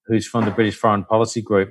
[0.06, 1.70] who's from the British Foreign Policy Group,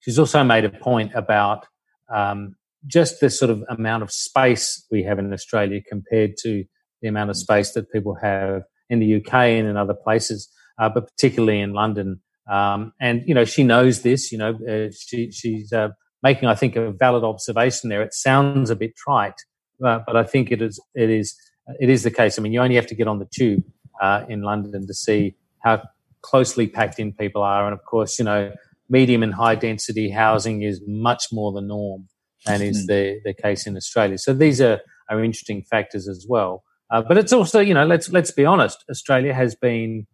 [0.00, 1.66] she's also made a point about
[2.12, 6.64] um, just the sort of amount of space we have in Australia compared to
[7.00, 10.88] the amount of space that people have in the UK and in other places, uh,
[10.88, 12.20] but particularly in London.
[12.50, 14.32] Um, and you know, she knows this.
[14.32, 15.88] You know, uh, she, she's uh,
[16.22, 18.02] making, I think, a valid observation there.
[18.02, 19.40] It sounds a bit trite,
[19.84, 20.80] uh, but I think it is.
[20.94, 21.36] It is.
[21.80, 22.38] It is the case.
[22.38, 23.62] I mean, you only have to get on the tube
[24.00, 25.82] uh, in London to see how
[26.22, 28.52] closely packed in people are, and of course, you know,
[28.88, 32.08] medium and high density housing is much more the norm
[32.46, 32.86] than is hmm.
[32.86, 34.18] the the case in Australia.
[34.18, 36.62] So these are are interesting factors as well.
[36.90, 38.84] Uh, but it's also, you know, let's let's be honest.
[38.90, 40.06] Australia has been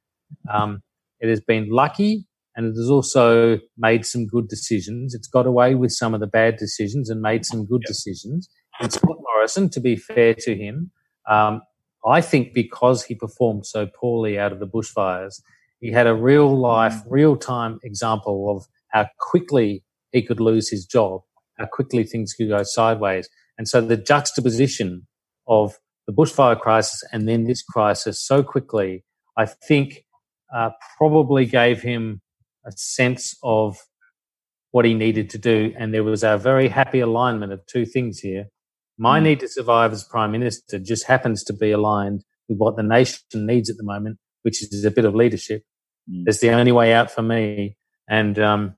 [0.53, 0.83] um,
[1.21, 5.15] it has been lucky and it has also made some good decisions.
[5.15, 7.89] It's got away with some of the bad decisions and made some good yep.
[7.89, 8.49] decisions.
[8.81, 10.91] And Scott Morrison, to be fair to him,
[11.29, 11.63] um,
[12.07, 15.41] I think because he performed so poorly out of the bushfires,
[15.81, 17.05] he had a real life, mm.
[17.09, 21.23] real time example of how quickly he could lose his job,
[21.59, 23.29] how quickly things could go sideways.
[23.57, 25.07] And so the juxtaposition
[25.47, 29.05] of the bushfire crisis and then this crisis so quickly,
[29.37, 30.05] I think
[30.55, 32.21] uh, probably gave him
[32.67, 33.79] a sense of
[34.71, 35.75] what he needed to do.
[35.79, 38.47] And there was a very happy alignment of two things here.
[38.99, 39.25] My mm.
[39.25, 43.21] need to survive as prime minister just happens to be aligned with what the nation
[43.35, 45.63] needs at the moment, which is a bit of leadership.
[46.11, 46.25] Mm.
[46.27, 47.77] It's the only way out for me.
[48.09, 48.75] And, um,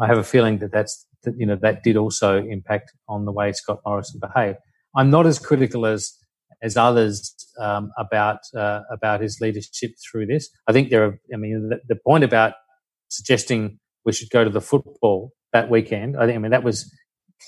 [0.00, 3.32] I have a feeling that that's, that, you know, that did also impact on the
[3.32, 4.58] way Scott Morrison behaved.
[4.96, 6.12] I'm not as critical as,
[6.62, 10.48] as others um, about uh, about his leadership through this.
[10.66, 11.18] I think there are.
[11.32, 12.54] I mean, the, the, point about
[13.08, 16.16] suggesting we should go to the football that weekend.
[16.16, 16.36] I think.
[16.36, 16.90] I mean, that was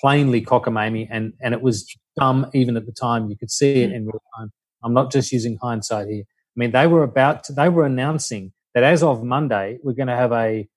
[0.00, 1.86] plainly cockamamie, and and it was
[2.18, 3.30] dumb even at the time.
[3.30, 4.50] You could see it in real time.
[4.84, 6.24] I'm not just using hindsight here.
[6.24, 7.44] I mean, they were about.
[7.44, 10.68] To, they were announcing that as of Monday, we're going to have a,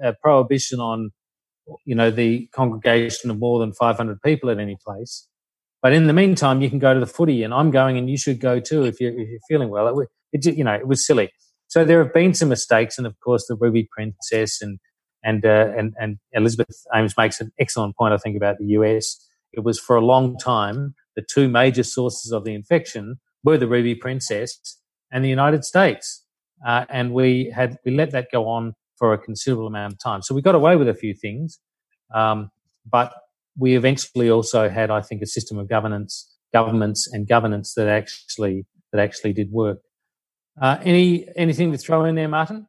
[0.00, 1.10] a prohibition on,
[1.84, 5.26] you know, the congregation of more than 500 people at any place.
[5.80, 8.16] But in the meantime, you can go to the footy, and I'm going, and you
[8.16, 10.00] should go too if you're, if you're feeling well.
[10.00, 11.30] It, it, you know, it was silly.
[11.68, 14.78] So there have been some mistakes, and of course, the Ruby Princess and
[15.22, 18.14] and uh, and and Elizabeth Ames makes an excellent point.
[18.14, 19.16] I think about the US.
[19.52, 23.66] It was for a long time the two major sources of the infection were the
[23.66, 26.24] Ruby Princess and the United States,
[26.66, 30.22] uh, and we had we let that go on for a considerable amount of time.
[30.22, 31.58] So we got away with a few things,
[32.14, 32.50] um,
[32.90, 33.12] but
[33.56, 38.66] we eventually also had, I think, a system of governance, governments, and governance that actually
[38.92, 39.78] that actually did work.
[40.60, 42.66] Uh, any anything to throw in there, Martyn?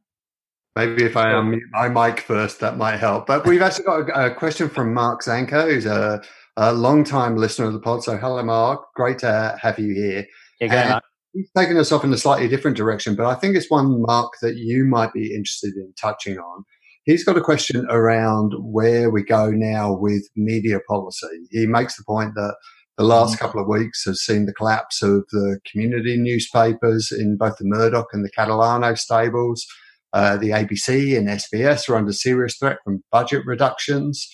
[0.76, 3.26] Maybe if I unmute my mic first, that might help.
[3.28, 6.22] But we've actually got a, a question from Mark Zanko, who's a,
[6.58, 8.04] a long-time listener of the pod.
[8.04, 8.94] So, hello, Mark.
[8.96, 10.26] Great to have you here.
[10.62, 11.00] Yeah,
[11.34, 14.34] he's taken us off in a slightly different direction, but I think it's one, Mark,
[14.42, 16.63] that you might be interested in touching on.
[17.04, 21.48] He's got a question around where we go now with media policy.
[21.50, 22.56] He makes the point that
[22.98, 23.39] the last mm.
[23.39, 28.08] couple of weeks has seen the collapse of the community newspapers in both the Murdoch
[28.12, 29.65] and the Catalano stables.
[30.12, 34.28] Uh, the ABC and SBS are under serious threat from budget reductions.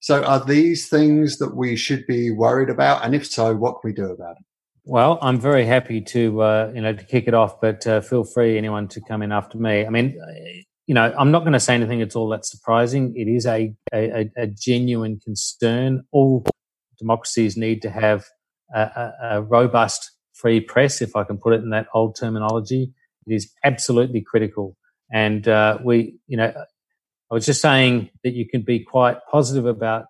[0.00, 3.04] So, are these things that we should be worried about?
[3.04, 4.44] And if so, what can we do about it?
[4.84, 8.24] Well, I'm very happy to uh, you know to kick it off, but uh, feel
[8.24, 9.86] free anyone to come in after me.
[9.86, 10.18] I mean,
[10.86, 13.14] you know, I'm not going to say anything that's all that surprising.
[13.14, 16.02] It is a, a, a genuine concern.
[16.10, 16.44] All
[16.98, 18.24] democracies need to have
[18.74, 22.92] a, a, a, robust free press, if I can put it in that old terminology.
[23.26, 24.76] It is absolutely critical.
[25.12, 29.66] And uh, we, you know, I was just saying that you can be quite positive
[29.66, 30.06] about,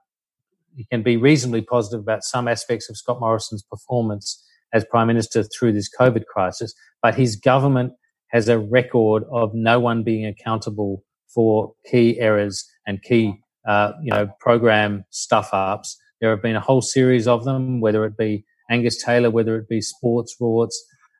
[0.74, 4.42] you can be reasonably positive about some aspects of Scott Morrison's performance
[4.72, 7.92] as Prime Minister through this COVID crisis, but his government
[8.28, 11.04] has a record of no one being accountable
[11.34, 13.34] for key errors and key,
[13.68, 15.96] uh, you know, program stuff ups.
[16.20, 19.68] There have been a whole series of them, whether it be Angus Taylor, whether it
[19.68, 20.74] be sports rorts,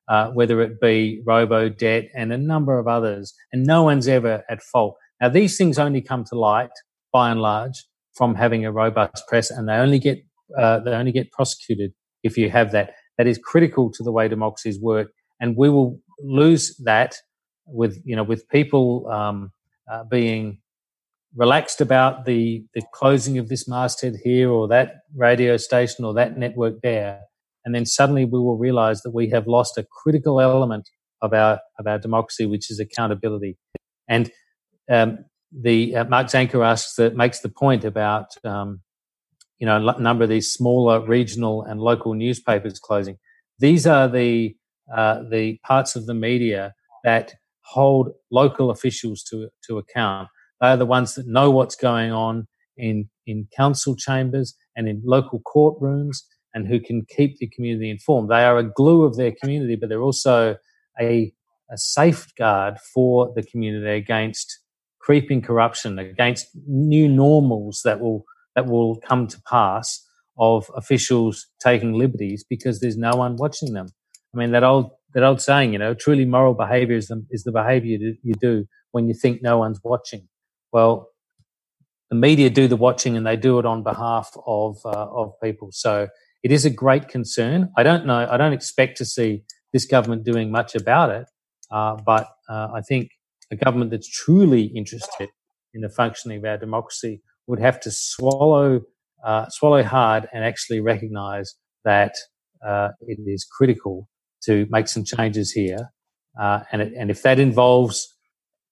[0.09, 4.43] uh, whether it be robo debt and a number of others, and no one's ever
[4.49, 4.97] at fault.
[5.21, 6.71] Now, these things only come to light
[7.13, 7.85] by and large
[8.15, 10.19] from having a robust press, and they only get
[10.59, 11.93] uh, they only get prosecuted
[12.23, 12.95] if you have that.
[13.19, 15.09] That is critical to the way democracies work,
[15.41, 17.15] and we will lose that
[17.67, 19.53] with you know with people um,
[19.91, 20.59] uh, being
[21.37, 26.39] relaxed about the the closing of this masthead here or that radio station or that
[26.39, 27.21] network there,
[27.65, 30.89] and then suddenly we will realize that we have lost a critical element
[31.21, 33.57] of our of our democracy, which is accountability.
[34.09, 34.31] And
[34.91, 38.81] um, the uh, Mark Zanker asks that makes the point about um,
[39.63, 43.17] you know a number of these smaller regional and local newspapers closing.
[43.61, 44.57] These are the
[44.93, 50.27] uh, the parts of the media that hold local officials to to account.
[50.61, 55.01] They are the ones that know what's going on in in council chambers and in
[55.05, 56.17] local courtrooms,
[56.53, 58.31] and who can keep the community informed.
[58.31, 60.57] They are a glue of their community, but they're also
[61.01, 61.33] a,
[61.71, 64.59] a safeguard for the community against
[65.01, 68.25] creeping corruption, against new normals that will
[68.57, 70.07] that will come to pass
[70.39, 73.89] of officials taking liberties because there's no one watching them.
[74.35, 77.45] I mean that old that old saying, you know, truly moral behavior is the, is
[77.45, 80.29] the behavior you do when you think no one's watching.
[80.73, 81.09] Well,
[82.11, 85.69] the media do the watching and they do it on behalf of uh, of people.
[85.73, 86.09] So
[86.43, 87.71] it is a great concern.
[87.77, 88.27] I don't know.
[88.31, 91.27] I don't expect to see this government doing much about it,
[91.71, 93.11] uh, but uh, I think
[93.51, 95.31] a government that's truly interested
[95.75, 97.23] in the functioning of our democracy
[97.53, 98.81] would have to swallow
[99.23, 102.15] uh, swallow hard and actually recognise that
[102.67, 104.09] uh, it is critical
[104.43, 105.91] to make some changes here.
[106.41, 108.09] Uh, and, it, and if that involves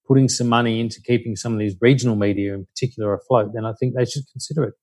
[0.08, 3.74] putting some money into keeping some of these regional media in particular afloat, then I
[3.78, 4.74] think they should consider it.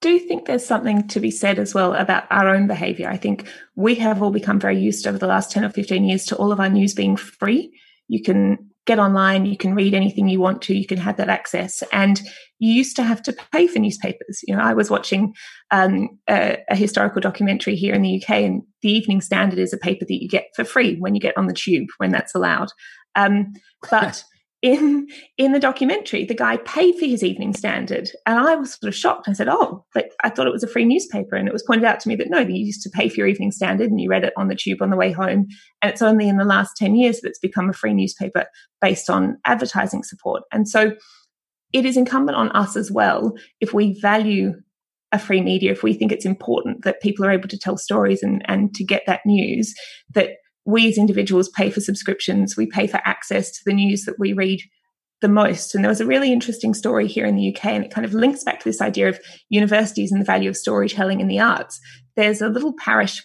[0.00, 3.08] Do you think there's something to be said as well about our own behavior?
[3.08, 6.24] I think we have all become very used over the last 10 or 15 years
[6.26, 7.76] to all of our news being free.
[8.06, 11.28] You can get online, you can read anything you want to, you can have that
[11.28, 11.82] access.
[11.92, 12.20] And
[12.58, 14.40] you used to have to pay for newspapers.
[14.46, 15.34] You know, I was watching
[15.70, 19.78] um, a, a, historical documentary here in the UK, and the Evening Standard is a
[19.78, 22.68] paper that you get for free when you get on the tube, when that's allowed.
[23.14, 23.52] Um,
[23.90, 24.24] but
[24.62, 28.88] in in the documentary, the guy paid for his Evening Standard, and I was sort
[28.88, 29.28] of shocked.
[29.28, 31.84] I said, "Oh, but I thought it was a free newspaper," and it was pointed
[31.84, 34.08] out to me that no, you used to pay for your Evening Standard, and you
[34.08, 35.46] read it on the tube on the way home.
[35.82, 38.46] And it's only in the last ten years that it's become a free newspaper
[38.80, 40.42] based on advertising support.
[40.52, 40.92] And so,
[41.72, 44.54] it is incumbent on us as well if we value
[45.12, 48.22] a free media, if we think it's important that people are able to tell stories
[48.22, 49.74] and and to get that news,
[50.14, 50.30] that
[50.66, 54.32] we as individuals pay for subscriptions, we pay for access to the news that we
[54.32, 54.60] read
[55.22, 55.74] the most.
[55.74, 58.12] And there was a really interesting story here in the UK, and it kind of
[58.12, 61.80] links back to this idea of universities and the value of storytelling in the arts.
[62.16, 63.22] There's a little parish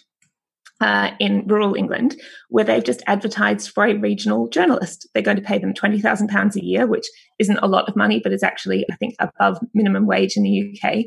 [0.80, 2.16] uh, in rural England
[2.48, 5.08] where they've just advertised for a regional journalist.
[5.12, 7.06] They're going to pay them £20,000 a year, which
[7.38, 10.74] isn't a lot of money, but is actually, I think, above minimum wage in the
[10.82, 11.04] UK.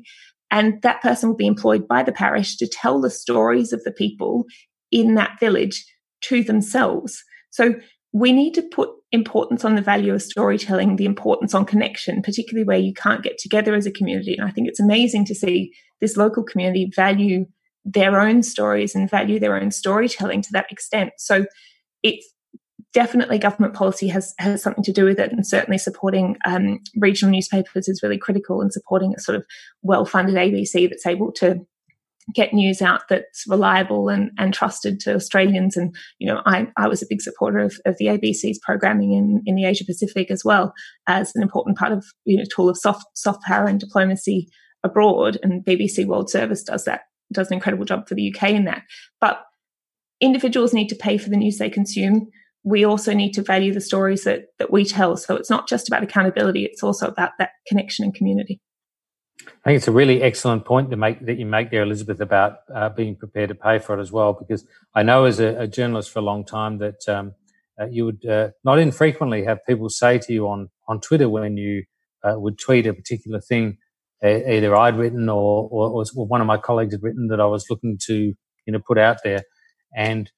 [0.52, 3.92] And that person will be employed by the parish to tell the stories of the
[3.92, 4.46] people
[4.92, 5.86] in that village
[6.22, 7.24] to themselves.
[7.50, 7.76] So
[8.14, 12.66] we need to put importance on the value of storytelling, the importance on connection, particularly
[12.66, 14.36] where you can't get together as a community.
[14.36, 17.46] And I think it's amazing to see this local community value
[17.86, 21.12] their own stories and value their own storytelling to that extent.
[21.18, 21.46] So
[22.02, 22.28] it's
[22.94, 27.32] definitely government policy has has something to do with it, and certainly supporting um, regional
[27.32, 29.46] newspapers is really critical, and supporting a sort of
[29.84, 31.66] well funded ABC that's able to
[32.34, 35.78] get news out that's reliable and, and trusted to Australians.
[35.78, 39.42] And, you know, I, I was a big supporter of, of the ABC's programming in,
[39.46, 40.74] in the Asia Pacific as well
[41.08, 44.50] as an important part of, you know, tool of soft, soft power and diplomacy
[44.84, 45.38] abroad.
[45.44, 47.02] And BBC World Service does that,
[47.32, 48.84] does an incredible job for the UK in that.
[49.22, 49.44] But
[50.20, 52.28] individuals need to pay for the news they consume.
[52.64, 55.16] We also need to value the stories that, that we tell.
[55.18, 58.60] So it's not just about accountability, it's also about that connection and community.
[59.66, 62.60] I think it's a really excellent point to make that you make there, Elizabeth, about
[62.74, 64.32] uh, being prepared to pay for it as well.
[64.34, 64.64] Because
[64.94, 67.34] I know as a, a journalist for a long time that um,
[67.82, 71.58] uh, you would uh, not infrequently have people say to you on on Twitter when
[71.58, 71.84] you
[72.24, 73.80] uh, would tweet a particular thing,
[74.24, 77.66] either I'd written or, or, or, one of my colleagues had written that I was
[77.68, 79.42] looking to you know put out there,
[79.96, 80.30] and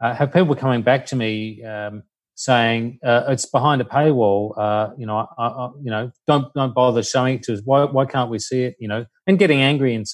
[0.00, 2.04] uh, have people coming back to me um,
[2.36, 4.56] saying uh, it's behind a paywall.
[4.56, 7.62] Uh, you know, I, I, you know, don't don't bother showing it to us.
[7.64, 8.76] Why why can't we see it?
[8.78, 10.04] You know, and getting angry in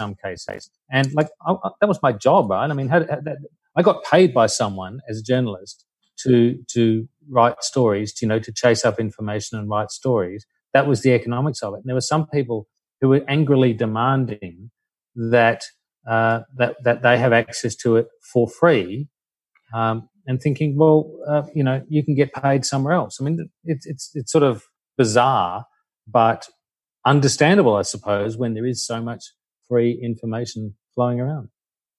[0.00, 0.70] some cases.
[0.90, 2.68] And like I, that was my job, right?
[2.68, 3.18] I mean, how, how,
[3.76, 5.84] I got paid by someone as a journalist
[6.24, 10.46] to to write stories, to, you know, to chase up information and write stories.
[10.74, 11.78] That was the economics of it.
[11.78, 12.68] And there were some people
[13.00, 14.70] who were angrily demanding
[15.16, 15.64] that
[16.08, 19.08] uh, that that they have access to it for free.
[19.74, 23.18] Um, and thinking, well, uh, you know, you can get paid somewhere else.
[23.20, 24.62] I mean, it's it's it's sort of
[24.96, 25.66] bizarre,
[26.06, 26.48] but
[27.04, 29.24] understandable, I suppose, when there is so much
[29.68, 31.48] free information flowing around.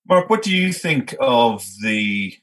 [0.08, 2.34] Mark, what do you think of the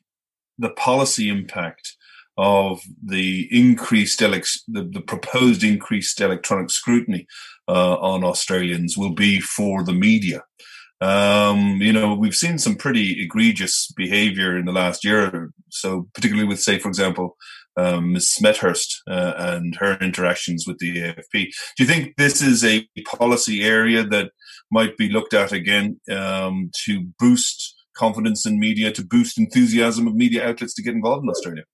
[0.59, 1.97] the policy impact
[2.37, 7.27] of the increased the, the proposed increased electronic scrutiny
[7.67, 10.43] uh, on Australians will be for the media?
[11.01, 16.49] Um, you know, we've seen some pretty egregious behaviour in the last year, so particularly
[16.49, 17.37] with, say, for example,
[17.77, 18.35] um, Ms.
[18.39, 21.33] Smethurst uh, and her interactions with the AFP.
[21.77, 24.33] Do you think this is a policy area that
[24.71, 30.15] might be looked at again um, to boost confidence in media, to boost enthusiasm of
[30.15, 31.65] media outlets to get involved in Australia?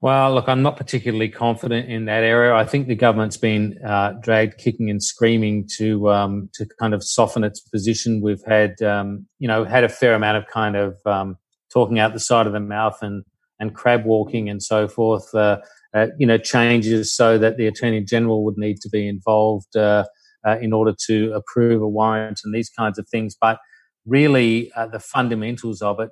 [0.00, 2.54] Well, look, I'm not particularly confident in that area.
[2.54, 7.02] I think the government's been uh, dragged kicking and screaming to um, to kind of
[7.02, 8.20] soften its position.
[8.22, 11.36] We've had, um, you know, had a fair amount of kind of um,
[11.72, 13.24] talking out the side of the mouth and
[13.60, 15.34] and crab walking and so forth.
[15.34, 15.58] Uh,
[15.94, 20.04] uh, you know, changes so that the attorney general would need to be involved uh,
[20.46, 23.34] uh, in order to approve a warrant and these kinds of things.
[23.40, 23.58] But
[24.06, 26.10] really, uh, the fundamentals of it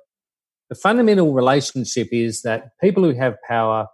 [0.69, 3.87] the fundamental relationship is that people who have power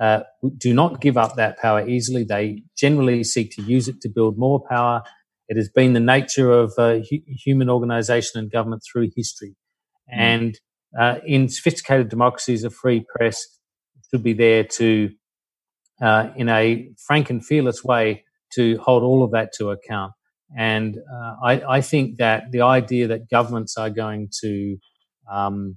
[0.00, 0.20] uh,
[0.56, 2.24] do not give up that power easily.
[2.24, 5.02] They generally seek to use it to build more power.
[5.48, 9.54] It has been the nature of uh, hu- human organization and government through history.
[10.12, 10.18] Mm.
[10.18, 10.58] And
[10.98, 13.44] uh, in sophisticated democracies, a free press
[14.10, 15.10] should be there to,
[16.00, 18.24] uh, in a frank and fearless way,
[18.54, 20.12] to hold all of that to account.
[20.56, 24.78] And uh, I, I, think that the idea that governments are going to
[25.30, 25.76] um,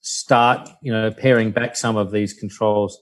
[0.00, 2.98] start, you know, paring back some of these controls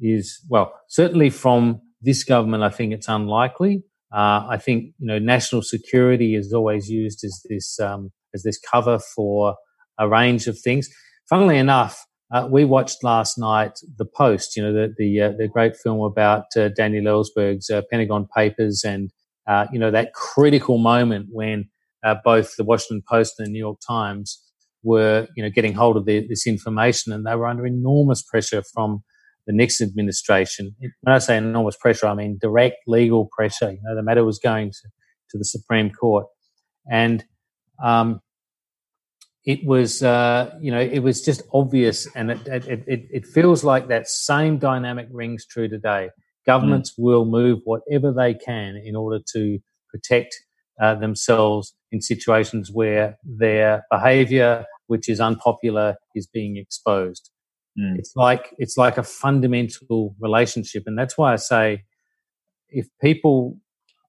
[0.00, 3.82] is, well, certainly from this government, I think it's unlikely.
[4.12, 8.58] Uh, I think, you know, national security is always used as this, um, as this
[8.58, 9.56] cover for
[9.98, 10.88] a range of things.
[11.28, 15.48] Funnily enough, uh, we watched last night The Post, you know, the the, uh, the
[15.48, 19.10] great film about uh, Daniel Ellsberg's uh, Pentagon Papers, and
[19.46, 21.68] uh, you know that critical moment when
[22.04, 24.42] uh, both the Washington Post and the New York Times
[24.82, 28.62] were, you know, getting hold of the, this information, and they were under enormous pressure
[28.74, 29.02] from
[29.46, 30.74] the Nixon administration.
[31.00, 33.70] When I say enormous pressure, I mean direct legal pressure.
[33.70, 34.88] You know, the matter was going to,
[35.30, 36.26] to the Supreme Court,
[36.90, 37.24] and
[37.82, 38.20] um,
[39.48, 43.64] it was, uh, you know, it was just obvious, and it, it, it, it, feels
[43.64, 46.10] like that same dynamic rings true today.
[46.44, 47.04] Governments mm.
[47.04, 50.36] will move whatever they can in order to protect
[50.82, 57.30] uh, themselves in situations where their behavior, which is unpopular, is being exposed.
[57.80, 57.98] Mm.
[57.98, 61.84] It's like it's like a fundamental relationship, and that's why I say
[62.68, 63.56] if people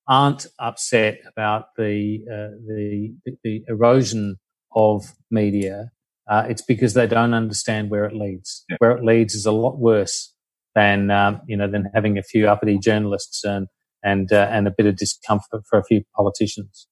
[0.06, 3.14] aren't upset about the uh, the,
[3.46, 4.38] the erosion
[4.76, 5.92] of media,
[6.30, 8.64] uh, it's because they don't understand where it leads.
[8.70, 8.78] Yeah.
[8.80, 10.34] Where it leads is a lot worse
[10.76, 13.68] than um, you know than having a few uppity journalists and
[14.04, 16.88] and uh, and a bit of discomfort for a few politicians.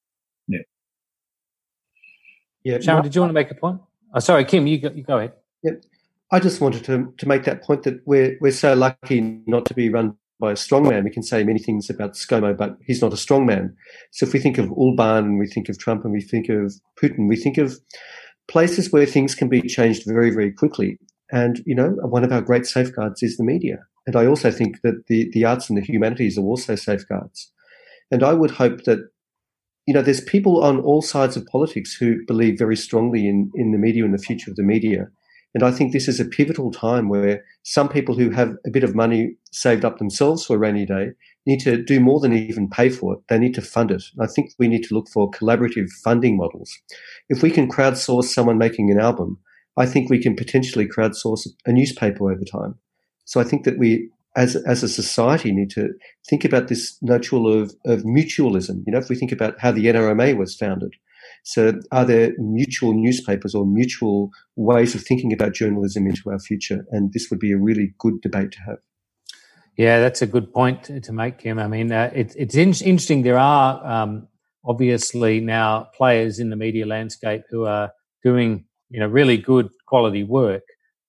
[0.47, 0.59] Yeah.
[2.63, 2.79] Yeah.
[2.79, 3.81] Sharon, did you want to make a point?
[4.13, 5.33] Oh, sorry, Kim, you go, you go ahead.
[5.63, 5.73] Yeah.
[6.31, 9.73] I just wanted to to make that point that we're we're so lucky not to
[9.73, 11.03] be run by a strong man.
[11.03, 13.75] We can say many things about ScoMo, but he's not a strong man.
[14.11, 17.27] So if we think of Orban, we think of Trump, and we think of Putin,
[17.27, 17.77] we think of
[18.47, 20.99] places where things can be changed very, very quickly.
[21.31, 23.79] And, you know, one of our great safeguards is the media.
[24.05, 27.51] And I also think that the, the arts and the humanities are also safeguards.
[28.09, 28.99] And I would hope that,
[29.85, 33.73] you know, there's people on all sides of politics who believe very strongly in, in
[33.73, 35.07] the media and the future of the media.
[35.57, 38.83] And I think this is a pivotal time where some people who have a bit
[38.83, 41.13] of money saved up themselves for a rainy day
[41.47, 43.21] need to do more than even pay for it.
[43.27, 44.03] They need to fund it.
[44.21, 46.71] I think we need to look for collaborative funding models.
[47.27, 49.39] If we can crowdsource someone making an album,
[49.77, 52.75] I think we can potentially crowdsource a newspaper over time.
[53.25, 55.89] So I think that we, as as a society, need to
[56.29, 58.83] think about this notion of of mutualism.
[58.85, 60.93] You know, if we think about how the NRMA was founded,
[61.43, 66.85] so are there mutual newspapers or mutual ways of thinking about journalism into our future?
[66.91, 68.77] And this would be a really good debate to have.
[69.77, 71.59] Yeah, that's a good point to make, Kim.
[71.59, 73.21] I mean, uh, it, it's in- interesting.
[73.21, 74.27] There are um,
[74.65, 77.91] obviously now players in the media landscape who are
[78.23, 80.63] doing you know really good quality work,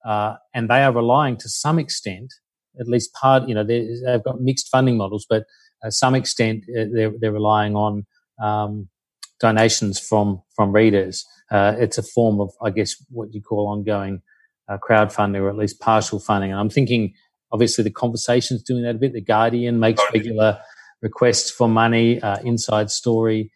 [0.04, 2.32] uh, and they are relying to some extent,
[2.78, 5.44] at least part, you know, they've got mixed funding models, but
[5.84, 8.04] uh, some extent uh, they're, they're relying on
[8.42, 8.88] um,
[9.40, 11.24] donations from from readers.
[11.50, 14.20] Uh, it's a form of, I guess, what you call ongoing
[14.68, 16.50] uh, crowdfunding or at least partial funding.
[16.50, 17.14] And I'm thinking,
[17.52, 19.14] obviously, the conversation's doing that a bit.
[19.14, 20.58] The Guardian makes regular
[21.00, 22.20] requests for money.
[22.20, 23.50] Uh, Inside Story,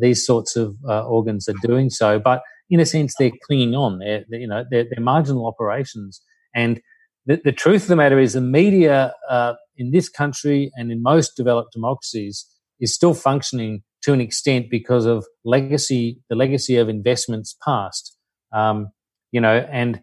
[0.00, 3.98] these sorts of organs are doing so, but in a sense, they're clinging on.
[3.98, 6.20] They're, they're you know, they're, they're, marginal operations.
[6.54, 6.80] And
[7.26, 11.02] the, the, truth of the matter is, the media uh, in this country and in
[11.02, 12.46] most developed democracies
[12.80, 18.16] is still functioning to an extent because of legacy, the legacy of investments past.
[18.52, 18.88] Um,
[19.32, 20.02] you know, and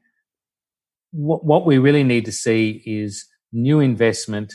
[1.12, 4.54] what, what we really need to see is new investment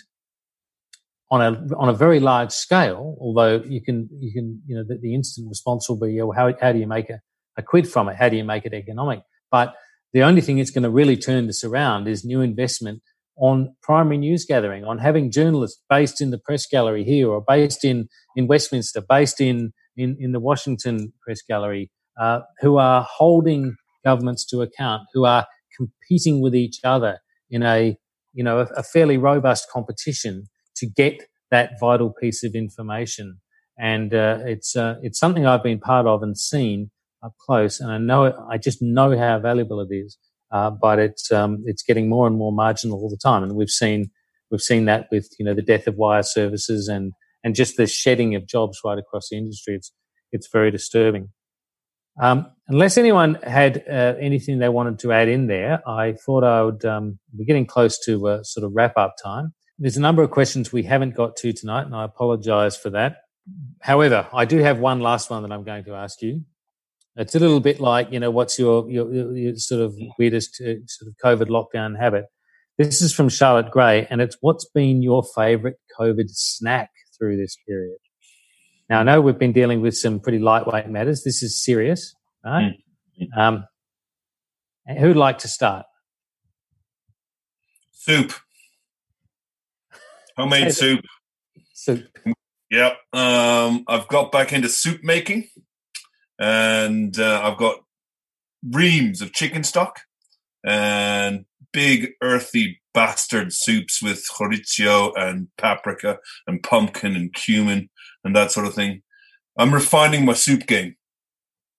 [1.30, 3.16] on a on a very large scale.
[3.20, 6.53] Although you can you can you know the, the instant response will be, well, how
[6.61, 7.20] how do you make a,
[7.57, 8.16] a quid from it?
[8.16, 9.22] How do you make it economic?
[9.51, 9.74] But
[10.12, 13.03] the only thing that's going to really turn this around is new investment
[13.37, 17.85] on primary news gathering, on having journalists based in the press gallery here or based
[17.85, 23.76] in, in Westminster, based in, in, in the Washington press gallery, uh, who are holding
[24.05, 27.18] governments to account, who are competing with each other
[27.51, 27.97] in a,
[28.33, 30.45] you know, a, a fairly robust competition
[30.76, 33.39] to get that vital piece of information.
[33.78, 36.91] And uh, it's, uh, it's something I've been part of and seen
[37.22, 37.81] up close.
[37.81, 40.18] And I know, I just know how valuable it is.
[40.51, 43.70] Uh, but it's um, it's getting more and more marginal all the time, and we've
[43.70, 44.11] seen
[44.51, 47.12] we've seen that with you know the death of wire services and
[47.44, 49.74] and just the shedding of jobs right across the industry.
[49.74, 49.92] It's
[50.32, 51.30] it's very disturbing.
[52.20, 56.62] Um, unless anyone had uh, anything they wanted to add in there, I thought I
[56.62, 56.84] would.
[56.84, 59.55] Um, we're getting close to uh, sort of wrap up time.
[59.78, 63.18] There's a number of questions we haven't got to tonight, and I apologise for that.
[63.80, 66.44] However, I do have one last one that I'm going to ask you.
[67.16, 70.86] It's a little bit like, you know, what's your, your, your sort of weirdest uh,
[70.86, 72.26] sort of COVID lockdown habit?
[72.78, 77.56] This is from Charlotte Gray, and it's what's been your favorite COVID snack through this
[77.68, 77.98] period?
[78.88, 81.22] Now, I know we've been dealing with some pretty lightweight matters.
[81.22, 82.72] This is serious, right?
[83.20, 83.38] Mm-hmm.
[83.38, 83.64] Um,
[84.98, 85.84] who'd like to start?
[87.92, 88.32] Soup.
[90.36, 91.04] Homemade soup.
[91.74, 92.04] Soup.
[92.70, 92.96] Yep.
[93.12, 95.48] Um, I've got back into soup making
[96.41, 97.84] and uh, I've got
[98.68, 100.01] reams of chicken stock
[100.64, 107.88] and big earthy bastard soups with chorizo and paprika and pumpkin and cumin
[108.24, 109.03] and that sort of thing.
[109.57, 110.97] I'm refining my soup game.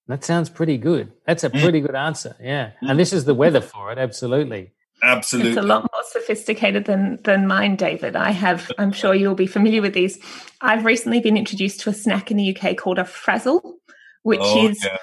[0.07, 1.11] That sounds pretty good.
[1.25, 1.61] That's a mm.
[1.61, 1.87] pretty mm.
[1.87, 2.35] good answer.
[2.41, 2.71] Yeah.
[2.83, 2.91] Mm.
[2.91, 3.97] And this is the weather for it.
[3.97, 4.71] Absolutely.
[5.03, 5.51] Absolutely.
[5.51, 8.15] It's a lot more sophisticated than than mine, David.
[8.15, 10.19] I have, I'm sure you'll be familiar with these.
[10.61, 13.79] I've recently been introduced to a snack in the UK called a frazzle
[14.23, 14.97] which oh, is yeah.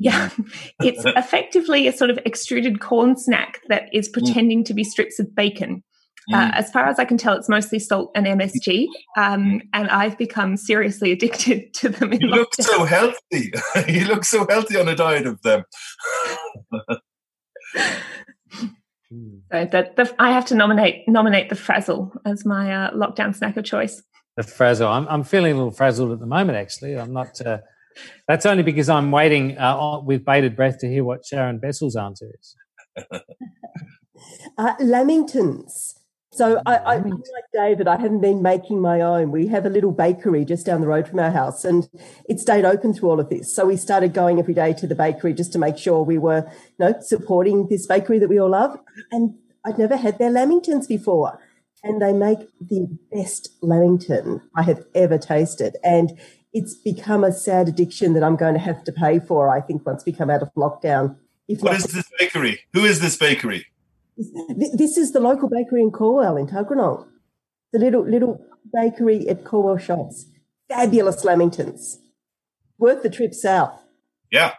[0.00, 0.30] Yeah,
[0.80, 4.14] it's effectively a sort of extruded corn snack that is mm.
[4.14, 4.66] pretending mm.
[4.66, 5.84] to be strips of bacon.
[6.32, 6.48] Uh, mm.
[6.48, 10.18] Uh, as far as I can tell, it's mostly salt and MSG, um, and I've
[10.18, 12.12] become seriously addicted to them.
[12.14, 13.52] you look so healthy.
[13.88, 15.64] you look so healthy on a diet of them.
[16.80, 16.98] so
[19.50, 23.64] that the, I have to nominate nominate the frazzle as my uh, lockdown snack of
[23.64, 24.02] choice.
[24.36, 24.88] The frazzle.
[24.88, 26.56] I'm, I'm feeling a little frazzled at the moment.
[26.56, 27.38] Actually, I'm not.
[27.44, 27.58] Uh,
[28.28, 32.30] that's only because I'm waiting uh, with bated breath to hear what Sharon Bessell's answer
[32.38, 32.56] is.
[34.58, 35.94] uh, Lamingtons.
[36.32, 39.32] So I, I, like David, I haven't been making my own.
[39.32, 41.88] We have a little bakery just down the road from our house, and
[42.28, 43.52] it stayed open through all of this.
[43.52, 46.48] So we started going every day to the bakery just to make sure we were,
[46.78, 48.78] you know, supporting this bakery that we all love.
[49.10, 49.34] And
[49.64, 51.40] I'd never had their lamingtons before,
[51.82, 55.78] and they make the best lamington I have ever tasted.
[55.82, 56.16] And
[56.52, 59.86] it's become a sad addiction that I'm going to have to pay for, I think,
[59.86, 61.16] once we come out of lockdown.
[61.48, 62.60] If what is this bakery?
[62.72, 63.66] Who is this bakery?
[64.16, 67.06] This is the local bakery in Calwell in Tuggeranong.
[67.72, 70.26] The little little bakery at Calwell Shops.
[70.68, 71.96] Fabulous lamingtons.
[72.78, 73.78] Worth the trip south.
[74.30, 74.54] Yeah.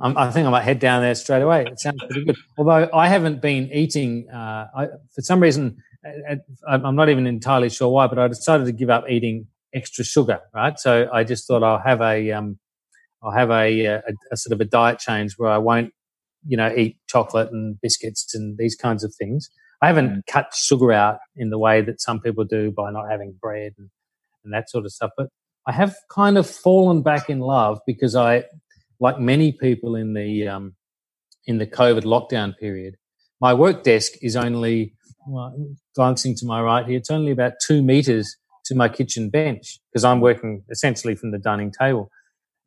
[0.00, 1.64] I'm, i think I might head down there straight away.
[1.66, 2.36] It sounds pretty good.
[2.56, 7.26] Although I haven't been eating, uh, I, for some reason, uh, uh, I'm not even
[7.26, 10.78] entirely sure why, but I decided to give up eating extra sugar, right?
[10.78, 12.58] So I just thought I'll have a, um,
[13.22, 14.02] I'll have a, a,
[14.32, 15.92] a, sort of a diet change where I won't,
[16.46, 19.50] you know, eat chocolate and biscuits and these kinds of things.
[19.82, 20.22] I haven't mm.
[20.28, 23.90] cut sugar out in the way that some people do by not having bread and,
[24.44, 25.10] and that sort of stuff.
[25.16, 25.28] But
[25.66, 28.44] I have kind of fallen back in love because I,
[29.00, 30.74] like many people in the um,
[31.46, 32.96] in the COVID lockdown period,
[33.40, 34.94] my work desk is only
[35.26, 35.54] well,
[35.94, 36.96] glancing to my right here.
[36.96, 38.36] It's only about two meters
[38.68, 42.10] to my kitchen bench because I'm working essentially from the dining table.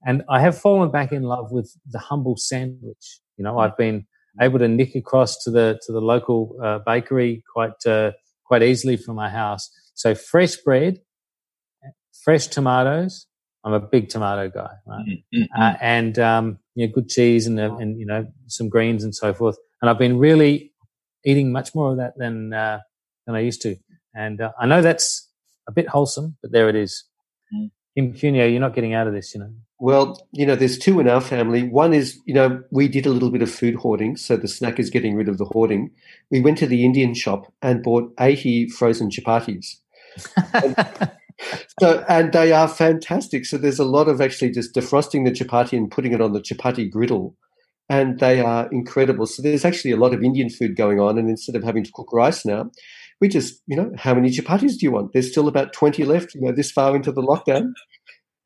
[0.06, 3.20] And I have fallen back in love with the humble sandwich.
[3.38, 4.08] You know, I've been
[4.40, 8.12] able to nick across to the to the local uh, bakery quite uh,
[8.46, 9.70] quite easily from my house.
[9.94, 11.00] So fresh bread,
[12.24, 13.28] fresh tomatoes.
[13.64, 15.06] I'm a big tomato guy, right?
[15.08, 15.62] Mm-hmm.
[15.62, 19.14] Uh, and um, you know, good cheese and uh, and you know some greens and
[19.14, 19.58] so forth.
[19.82, 20.74] And I've been really
[21.24, 22.80] eating much more of that than uh,
[23.28, 23.76] than I used to.
[24.16, 25.31] And uh, I know that's
[25.72, 27.06] a bit wholesome, but there it is.
[27.54, 27.72] Mm.
[27.96, 29.52] Kim Cunio, you're not getting out of this, you know.
[29.80, 31.64] Well, you know, there's two in our family.
[31.64, 34.80] One is, you know, we did a little bit of food hoarding, so the snack
[34.80, 35.92] is getting rid of the hoarding.
[36.30, 39.78] We went to the Indian shop and bought 80 frozen chapatis.
[41.80, 43.46] so, and they are fantastic.
[43.46, 46.42] So there's a lot of actually just defrosting the chapati and putting it on the
[46.42, 47.36] chapati griddle.
[47.90, 49.26] And they are incredible.
[49.26, 51.18] So there's actually a lot of Indian food going on.
[51.18, 52.72] And instead of having to cook rice now,
[53.22, 55.14] we just, you know, how many chapatis do you want?
[55.14, 57.72] There's still about 20 left, you know, this far into the lockdown.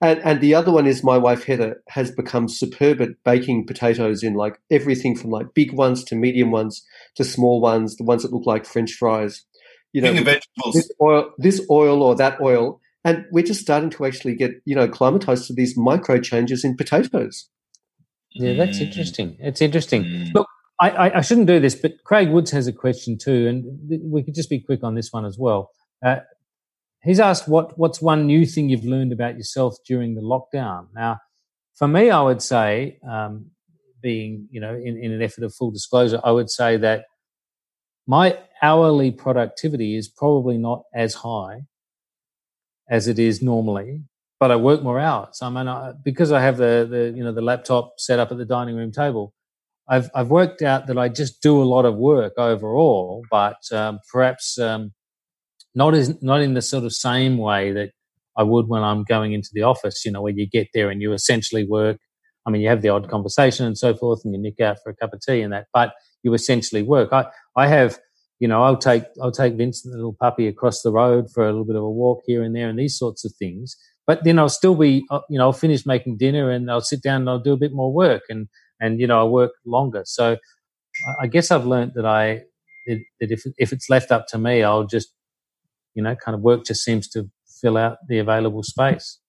[0.02, 4.22] And, and the other one is my wife Heather has become superb at baking potatoes
[4.22, 8.24] in like everything from like big ones to medium ones to small ones, the ones
[8.24, 9.46] that look like French fries.
[9.94, 10.76] You know, vegetables.
[10.76, 14.76] This oil, this oil or that oil, and we're just starting to actually get you
[14.76, 17.50] know acclimatized to these micro changes in potatoes.
[18.34, 19.38] Yeah, that's interesting.
[19.40, 20.04] It's interesting.
[20.04, 20.34] Mm.
[20.34, 20.48] Look,
[20.80, 24.36] I, I, shouldn't do this, but Craig Woods has a question too, and we could
[24.36, 25.72] just be quick on this one as well.
[26.06, 26.18] Uh,
[27.02, 30.88] he's asked what what's one new thing you've learned about yourself during the lockdown.
[30.94, 31.20] Now,
[31.76, 33.52] for me, I would say, um,
[34.02, 37.06] being you know in, in an effort of full disclosure, I would say that
[38.06, 41.62] my hourly productivity is probably not as high
[42.90, 44.04] as it is normally,
[44.40, 45.40] but I work more hours.
[45.42, 48.38] I mean, I, because I have the the you know the laptop set up at
[48.38, 49.34] the dining room table.
[49.88, 54.00] I've I've worked out that I just do a lot of work overall, but um,
[54.12, 54.94] perhaps um,
[55.76, 57.92] not as not in the sort of same way that
[58.38, 60.04] I would when I'm going into the office.
[60.06, 61.98] You know, where you get there and you essentially work.
[62.48, 64.90] I mean, you have the odd conversation and so forth, and you nick out for
[64.92, 67.14] a cup of tea and that, but you essentially work.
[67.14, 68.00] I I have,
[68.40, 71.52] you know, I'll take I'll take Vincent, the little puppy, across the road for a
[71.52, 73.76] little bit of a walk here and there, and these sorts of things.
[74.08, 77.02] But then I'll still be, uh, you know, I'll finish making dinner and I'll sit
[77.02, 78.48] down and I'll do a bit more work, and
[78.80, 80.04] and you know, I work longer.
[80.06, 80.38] So
[81.20, 82.42] I guess I've learned that I
[82.88, 85.16] that if if it's left up to me, I'll just
[85.96, 87.30] you know, kind of work just seems to
[87.62, 89.20] fill out the available space.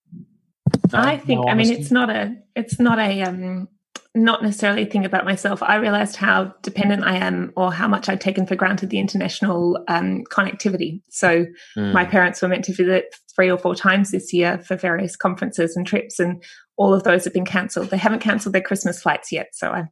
[0.91, 3.69] No, I think, no I mean, it's not a, it's not a, um,
[4.13, 5.63] not necessarily think about myself.
[5.63, 9.83] I realized how dependent I am or how much I'd taken for granted the international
[9.87, 11.01] um, connectivity.
[11.09, 11.45] So
[11.77, 11.93] mm.
[11.93, 15.75] my parents were meant to visit three or four times this year for various conferences
[15.75, 16.43] and trips, and
[16.75, 17.89] all of those have been cancelled.
[17.89, 19.49] They haven't cancelled their Christmas flights yet.
[19.53, 19.83] So I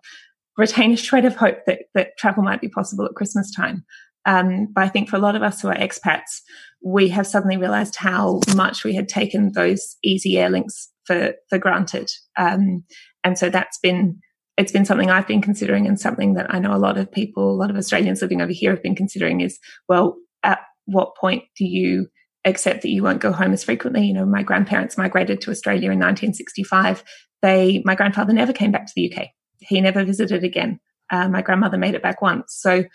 [0.57, 3.85] retain a shred of hope that, that travel might be possible at Christmas time.
[4.25, 6.41] Um, but I think for a lot of us who are expats,
[6.83, 11.59] we have suddenly realized how much we had taken those easy air links for, for
[11.59, 12.09] granted.
[12.37, 12.83] Um,
[13.23, 14.19] and so that's been,
[14.57, 17.51] it's been something I've been considering and something that I know a lot of people,
[17.51, 21.43] a lot of Australians living over here have been considering is, well, at what point
[21.57, 22.07] do you
[22.45, 24.05] accept that you won't go home as frequently?
[24.05, 27.03] You know, my grandparents migrated to Australia in 1965.
[27.41, 29.27] They, my grandfather never came back to the UK.
[29.59, 30.79] He never visited again.
[31.11, 32.55] Uh, my grandmother made it back once.
[32.57, 32.85] So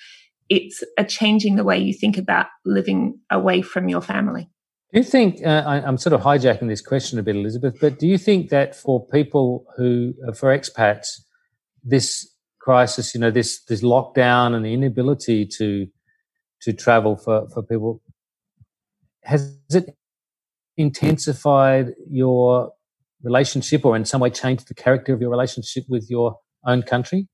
[0.49, 4.51] it's a changing the way you think about living away from your family.
[4.93, 8.01] Do you think, uh, I, am sort of hijacking this question a bit, Elizabeth, but
[8.01, 11.21] do you think that for people who, uh, for expats,
[11.85, 12.29] this
[12.61, 15.87] crisis, you know, this, this lockdown and the inability to,
[16.63, 18.03] to travel for, for people,
[19.25, 19.97] has it
[20.77, 22.73] intensified your
[23.23, 27.29] relationship or in some way changed the character of your relationship with your own country?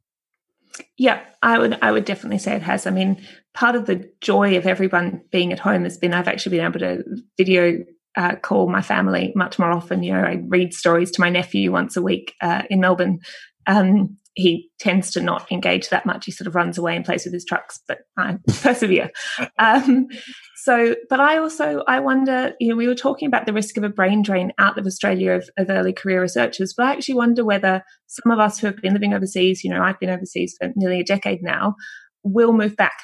[0.98, 2.86] Yeah, I would I would definitely say it has.
[2.86, 3.22] I mean,
[3.54, 6.80] part of the joy of everyone being at home has been I've actually been able
[6.80, 7.02] to
[7.36, 7.78] video
[8.16, 10.02] uh, call my family much more often.
[10.02, 13.20] You know, I read stories to my nephew once a week uh, in Melbourne.
[13.66, 16.26] Um, he tends to not engage that much.
[16.26, 19.10] He sort of runs away and plays with his trucks, but I persevere.
[19.58, 20.08] Um,
[20.56, 23.82] so, but I also, I wonder, you know, we were talking about the risk of
[23.82, 27.46] a brain drain out of Australia of, of early career researchers, but I actually wonder
[27.46, 30.70] whether some of us who have been living overseas, you know, I've been overseas for
[30.76, 31.74] nearly a decade now,
[32.22, 32.98] will move back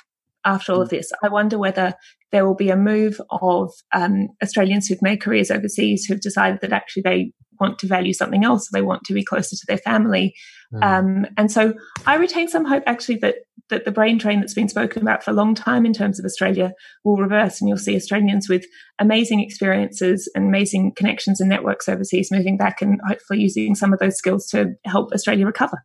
[0.44, 1.12] after all of this.
[1.24, 1.94] I wonder whether
[2.32, 6.72] there will be a move of um, Australians who've made careers overseas who've decided that
[6.72, 8.68] actually they want to value something else.
[8.72, 10.34] They want to be closer to their family.
[10.72, 10.82] Mm.
[10.82, 11.74] Um, and so
[12.06, 13.36] I retain some hope actually that
[13.68, 16.26] that the brain drain that's been spoken about for a long time in terms of
[16.26, 16.72] Australia
[17.04, 18.66] will reverse and you'll see Australians with
[18.98, 23.98] amazing experiences and amazing connections and networks overseas moving back and hopefully using some of
[23.98, 25.82] those skills to help Australia recover.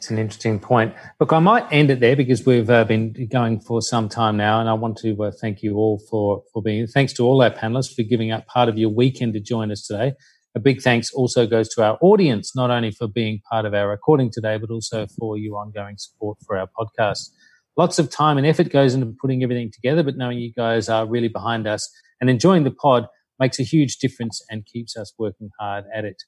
[0.00, 0.94] It's an interesting point.
[1.20, 4.58] Look, I might end it there because we've uh, been going for some time now,
[4.58, 6.86] and I want to uh, thank you all for for being.
[6.86, 9.86] Thanks to all our panelists for giving up part of your weekend to join us
[9.86, 10.14] today.
[10.54, 13.90] A big thanks also goes to our audience, not only for being part of our
[13.90, 17.28] recording today, but also for your ongoing support for our podcast.
[17.76, 21.06] Lots of time and effort goes into putting everything together, but knowing you guys are
[21.06, 21.86] really behind us
[22.22, 23.06] and enjoying the pod
[23.38, 26.22] makes a huge difference and keeps us working hard at it.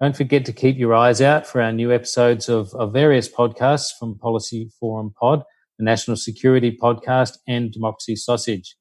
[0.00, 3.90] Don't forget to keep your eyes out for our new episodes of, of various podcasts
[3.98, 5.42] from Policy Forum Pod,
[5.76, 8.76] the National Security Podcast, and Democracy Sausage.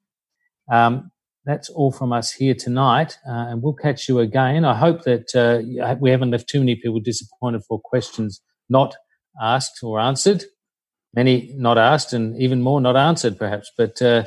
[0.71, 1.11] Um,
[1.43, 4.63] that's all from us here tonight, uh, and we'll catch you again.
[4.63, 8.95] I hope that uh, we haven't left too many people disappointed for questions not
[9.41, 10.43] asked or answered.
[11.15, 13.71] Many not asked, and even more not answered, perhaps.
[13.75, 14.25] But uh,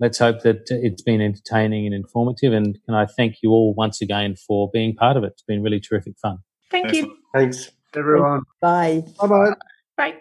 [0.00, 2.52] let's hope that it's been entertaining and informative.
[2.52, 5.32] And can I thank you all once again for being part of it?
[5.32, 6.38] It's been really terrific fun.
[6.70, 7.08] Thank Excellent.
[7.08, 7.16] you.
[7.34, 7.70] Thanks.
[7.94, 8.42] Everyone.
[8.60, 9.04] Bye.
[9.20, 9.54] Bye bye.
[9.96, 10.14] Bye.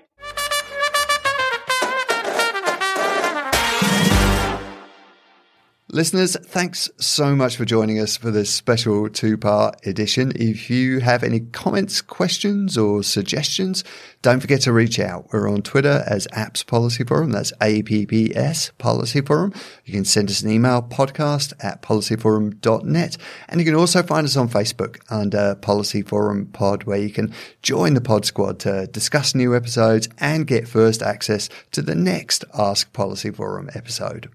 [5.94, 10.32] Listeners, thanks so much for joining us for this special two part edition.
[10.36, 13.84] If you have any comments, questions, or suggestions,
[14.22, 15.28] don't forget to reach out.
[15.34, 17.32] We're on Twitter as Apps Policy Forum.
[17.32, 19.54] That's APPS Policy Forum.
[19.84, 23.18] You can send us an email, podcast at policyforum.net.
[23.50, 27.34] And you can also find us on Facebook under Policy Forum Pod, where you can
[27.64, 32.46] join the pod squad to discuss new episodes and get first access to the next
[32.58, 34.32] Ask Policy Forum episode.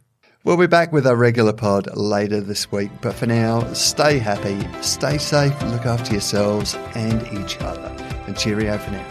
[0.47, 4.57] We'll be back with our regular pod later this week, but for now, stay happy,
[4.81, 7.93] stay safe, look after yourselves and each other.
[8.29, 9.05] And cheerio for now.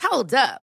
[0.00, 0.67] Hold up.